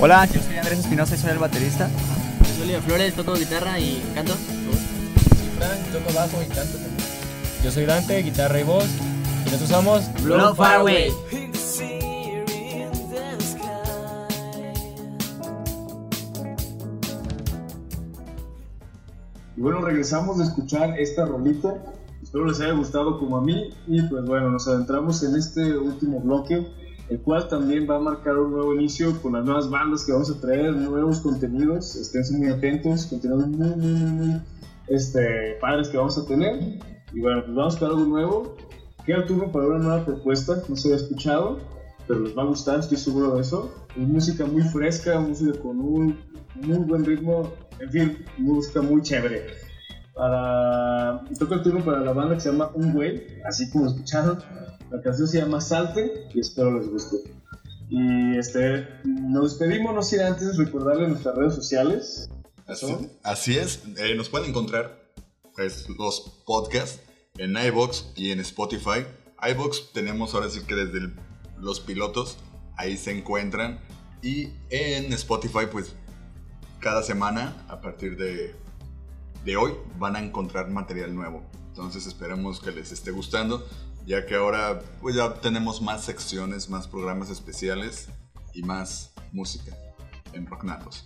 Hola, 0.00 0.26
yo 0.26 0.40
soy 0.40 0.56
Andrés 0.56 0.78
Espinosa 0.78 1.16
y 1.16 1.18
soy 1.18 1.30
el 1.30 1.38
baterista. 1.38 1.90
Yo 2.38 2.54
soy 2.54 2.62
Oliver 2.62 2.82
Flores, 2.82 3.14
toco 3.14 3.34
guitarra 3.34 3.80
y 3.80 4.00
canto. 4.14 4.34
Frank, 5.58 5.92
toco 5.92 6.14
bajo 6.14 6.40
y 6.40 6.46
canto 6.46 6.74
también. 6.74 6.94
Yo 7.64 7.72
soy 7.72 7.84
Dante, 7.84 8.22
guitarra 8.22 8.60
y 8.60 8.62
voz. 8.62 8.86
Y 9.44 9.50
nosotros 9.50 9.68
somos 9.70 10.22
Blow 10.22 10.54
Far 10.54 10.76
Away. 10.76 11.12
Y 19.56 19.60
bueno, 19.60 19.80
regresamos 19.80 20.38
de 20.38 20.44
escuchar 20.44 20.96
esta 21.00 21.24
rolita. 21.24 21.74
Espero 22.28 22.44
les 22.44 22.60
haya 22.60 22.74
gustado 22.74 23.18
como 23.18 23.38
a 23.38 23.40
mí. 23.40 23.70
Y 23.86 24.02
pues 24.02 24.22
bueno, 24.26 24.50
nos 24.50 24.68
adentramos 24.68 25.22
en 25.22 25.34
este 25.34 25.78
último 25.78 26.20
bloque, 26.20 26.66
el 27.08 27.20
cual 27.20 27.48
también 27.48 27.88
va 27.88 27.96
a 27.96 28.00
marcar 28.00 28.36
un 28.36 28.52
nuevo 28.52 28.74
inicio 28.74 29.18
con 29.22 29.32
las 29.32 29.46
nuevas 29.46 29.70
bandas 29.70 30.04
que 30.04 30.12
vamos 30.12 30.30
a 30.30 30.38
traer, 30.38 30.76
nuevos 30.76 31.20
contenidos. 31.20 31.96
Estén 31.96 32.38
muy 32.38 32.48
atentos, 32.48 33.06
contenidos 33.06 33.48
muy, 33.48 33.70
muy, 33.70 34.10
muy, 34.10 34.42
este, 34.88 35.56
padres 35.58 35.88
que 35.88 35.96
vamos 35.96 36.18
a 36.18 36.26
tener. 36.26 36.78
Y 37.14 37.20
bueno, 37.20 37.44
pues 37.46 37.56
vamos 37.56 37.76
con 37.78 37.88
algo 37.88 38.04
nuevo. 38.04 38.56
Queda 39.06 39.24
turno 39.24 39.50
para 39.50 39.66
una 39.66 39.78
nueva 39.78 40.04
propuesta, 40.04 40.62
no 40.68 40.76
se 40.76 40.88
había 40.88 41.02
escuchado, 41.02 41.56
pero 42.06 42.20
les 42.20 42.36
va 42.36 42.42
a 42.42 42.46
gustar, 42.46 42.80
estoy 42.80 42.98
seguro 42.98 43.36
de 43.36 43.40
eso. 43.40 43.72
Es 43.96 44.06
música 44.06 44.44
muy 44.44 44.64
fresca, 44.64 45.18
música 45.18 45.58
con 45.60 45.80
un 45.80 46.18
muy 46.56 46.78
buen 46.80 47.06
ritmo, 47.06 47.50
en 47.80 47.90
fin, 47.90 48.18
música 48.36 48.82
muy 48.82 49.00
chévere. 49.00 49.67
Para... 50.18 51.22
Toca 51.38 51.54
el 51.54 51.62
turno 51.62 51.84
para 51.84 52.00
la 52.00 52.12
banda 52.12 52.34
que 52.34 52.40
se 52.40 52.50
llama 52.50 52.70
Un 52.74 52.92
Güey, 52.92 53.40
así 53.46 53.70
como 53.70 53.86
escucharon. 53.86 54.42
La 54.90 55.00
canción 55.00 55.28
se 55.28 55.38
llama 55.38 55.60
Salte 55.60 56.28
y 56.34 56.40
espero 56.40 56.76
les 56.76 56.90
guste. 56.90 57.16
Y 57.88 58.36
este, 58.36 58.86
nos 59.04 59.58
despedimos, 59.58 59.94
no 59.94 60.02
sin 60.02 60.20
antes 60.20 60.56
recordarles 60.58 61.08
nuestras 61.10 61.36
redes 61.36 61.54
sociales. 61.54 62.28
Así, 62.66 63.10
así 63.22 63.56
es, 63.56 63.82
eh, 63.96 64.14
nos 64.16 64.28
pueden 64.28 64.50
encontrar 64.50 64.98
pues, 65.54 65.88
los 65.88 66.42
podcasts 66.44 67.00
en 67.38 67.56
iBox 67.56 68.12
y 68.16 68.32
en 68.32 68.40
Spotify. 68.40 69.06
iBox 69.52 69.92
tenemos 69.92 70.34
ahora 70.34 70.50
sí 70.50 70.60
que 70.66 70.74
desde 70.74 70.98
el- 70.98 71.14
los 71.58 71.80
pilotos, 71.80 72.38
ahí 72.76 72.96
se 72.96 73.16
encuentran. 73.16 73.78
Y 74.20 74.48
en 74.70 75.12
Spotify, 75.12 75.66
pues 75.70 75.94
cada 76.80 77.02
semana, 77.02 77.54
a 77.68 77.80
partir 77.80 78.16
de, 78.16 78.54
de 79.44 79.56
hoy, 79.56 79.72
van 79.98 80.16
a 80.16 80.20
encontrar 80.20 80.68
material 80.70 81.14
nuevo. 81.14 81.42
Entonces 81.68 82.06
esperemos 82.06 82.60
que 82.60 82.72
les 82.72 82.92
esté 82.92 83.10
gustando, 83.10 83.64
ya 84.06 84.26
que 84.26 84.34
ahora 84.34 84.80
pues 85.00 85.14
ya 85.14 85.34
tenemos 85.34 85.80
más 85.80 86.02
secciones, 86.02 86.68
más 86.68 86.88
programas 86.88 87.30
especiales 87.30 88.08
y 88.52 88.62
más 88.62 89.12
música 89.32 89.72
en 90.32 90.46
Rocknatos. 90.46 91.04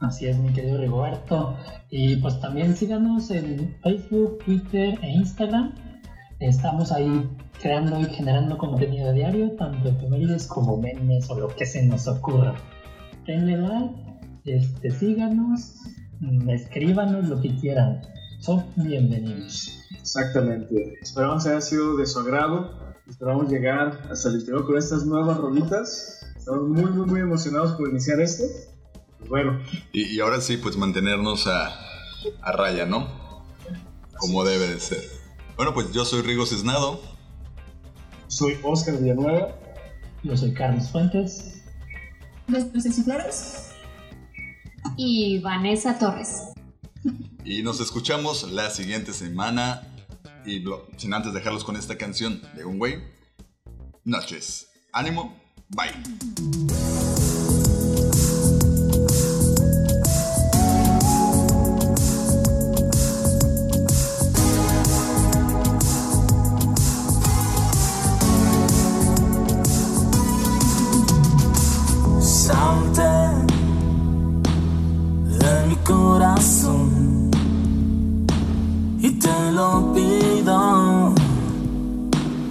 Así 0.00 0.26
es, 0.26 0.36
mi 0.38 0.52
querido 0.52 0.78
Rigoberto. 0.78 1.56
Y 1.90 2.16
pues 2.16 2.40
también 2.40 2.76
síganos 2.76 3.30
en 3.30 3.76
Facebook, 3.82 4.38
Twitter 4.44 4.98
e 5.02 5.10
Instagram. 5.10 5.74
Estamos 6.40 6.90
ahí 6.90 7.30
creando 7.60 8.00
y 8.00 8.06
generando 8.06 8.58
contenido 8.58 9.12
diario, 9.12 9.52
tanto 9.56 9.90
efemérides 9.90 10.48
como 10.48 10.76
memes 10.76 11.30
o 11.30 11.38
lo 11.38 11.48
que 11.48 11.66
se 11.66 11.86
nos 11.86 12.08
ocurra. 12.08 12.54
Denle 13.26 13.58
like, 13.58 13.94
este, 14.44 14.90
síganos, 14.90 15.76
escríbanos 16.48 17.28
lo 17.28 17.40
que 17.40 17.54
quieran. 17.56 18.02
son 18.40 18.64
bienvenidos. 18.76 19.78
Exactamente. 20.00 20.94
Esperamos 21.00 21.44
que 21.44 21.50
haya 21.50 21.60
sido 21.60 21.96
de 21.96 22.06
su 22.06 22.18
agrado. 22.20 22.94
Esperamos 23.08 23.50
llegar 23.50 24.00
hasta 24.10 24.28
el 24.28 24.36
interior 24.36 24.66
con 24.66 24.76
estas 24.78 25.04
nuevas 25.04 25.36
rolitas. 25.38 26.26
Estamos 26.36 26.68
muy, 26.68 26.90
muy, 26.90 27.06
muy 27.06 27.20
emocionados 27.20 27.72
por 27.72 27.88
iniciar 27.88 28.20
esto. 28.20 28.44
Pues 29.18 29.30
bueno, 29.30 29.60
Y, 29.92 30.16
y 30.16 30.20
ahora 30.20 30.40
sí, 30.40 30.56
pues 30.56 30.76
mantenernos 30.76 31.46
a, 31.46 31.68
a 32.40 32.52
raya, 32.52 32.86
¿no? 32.86 33.06
Como 34.18 34.44
debe 34.44 34.68
de 34.68 34.80
ser. 34.80 35.00
Bueno, 35.56 35.74
pues 35.74 35.92
yo 35.92 36.04
soy 36.04 36.22
Rigo 36.22 36.46
Cisnado. 36.46 37.00
soy 38.28 38.56
Oscar 38.62 38.98
Villanueva. 38.98 39.48
Yo 40.22 40.36
soy 40.36 40.52
Carlos 40.54 40.88
Fuentes. 40.90 41.62
Ceci 42.80 43.02
Flores. 43.02 43.71
Y 44.96 45.38
Vanessa 45.38 45.98
Torres. 45.98 46.52
Y 47.44 47.62
nos 47.62 47.80
escuchamos 47.80 48.50
la 48.52 48.70
siguiente 48.70 49.12
semana. 49.12 49.88
Y 50.44 50.64
sin 50.96 51.14
antes 51.14 51.32
dejarlos 51.32 51.64
con 51.64 51.76
esta 51.76 51.96
canción 51.96 52.42
de 52.56 52.64
un 52.64 52.78
güey. 52.78 52.98
Noches. 54.04 54.68
Ánimo. 54.92 55.40
Bye. 55.68 56.71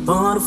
Por 0.05 0.39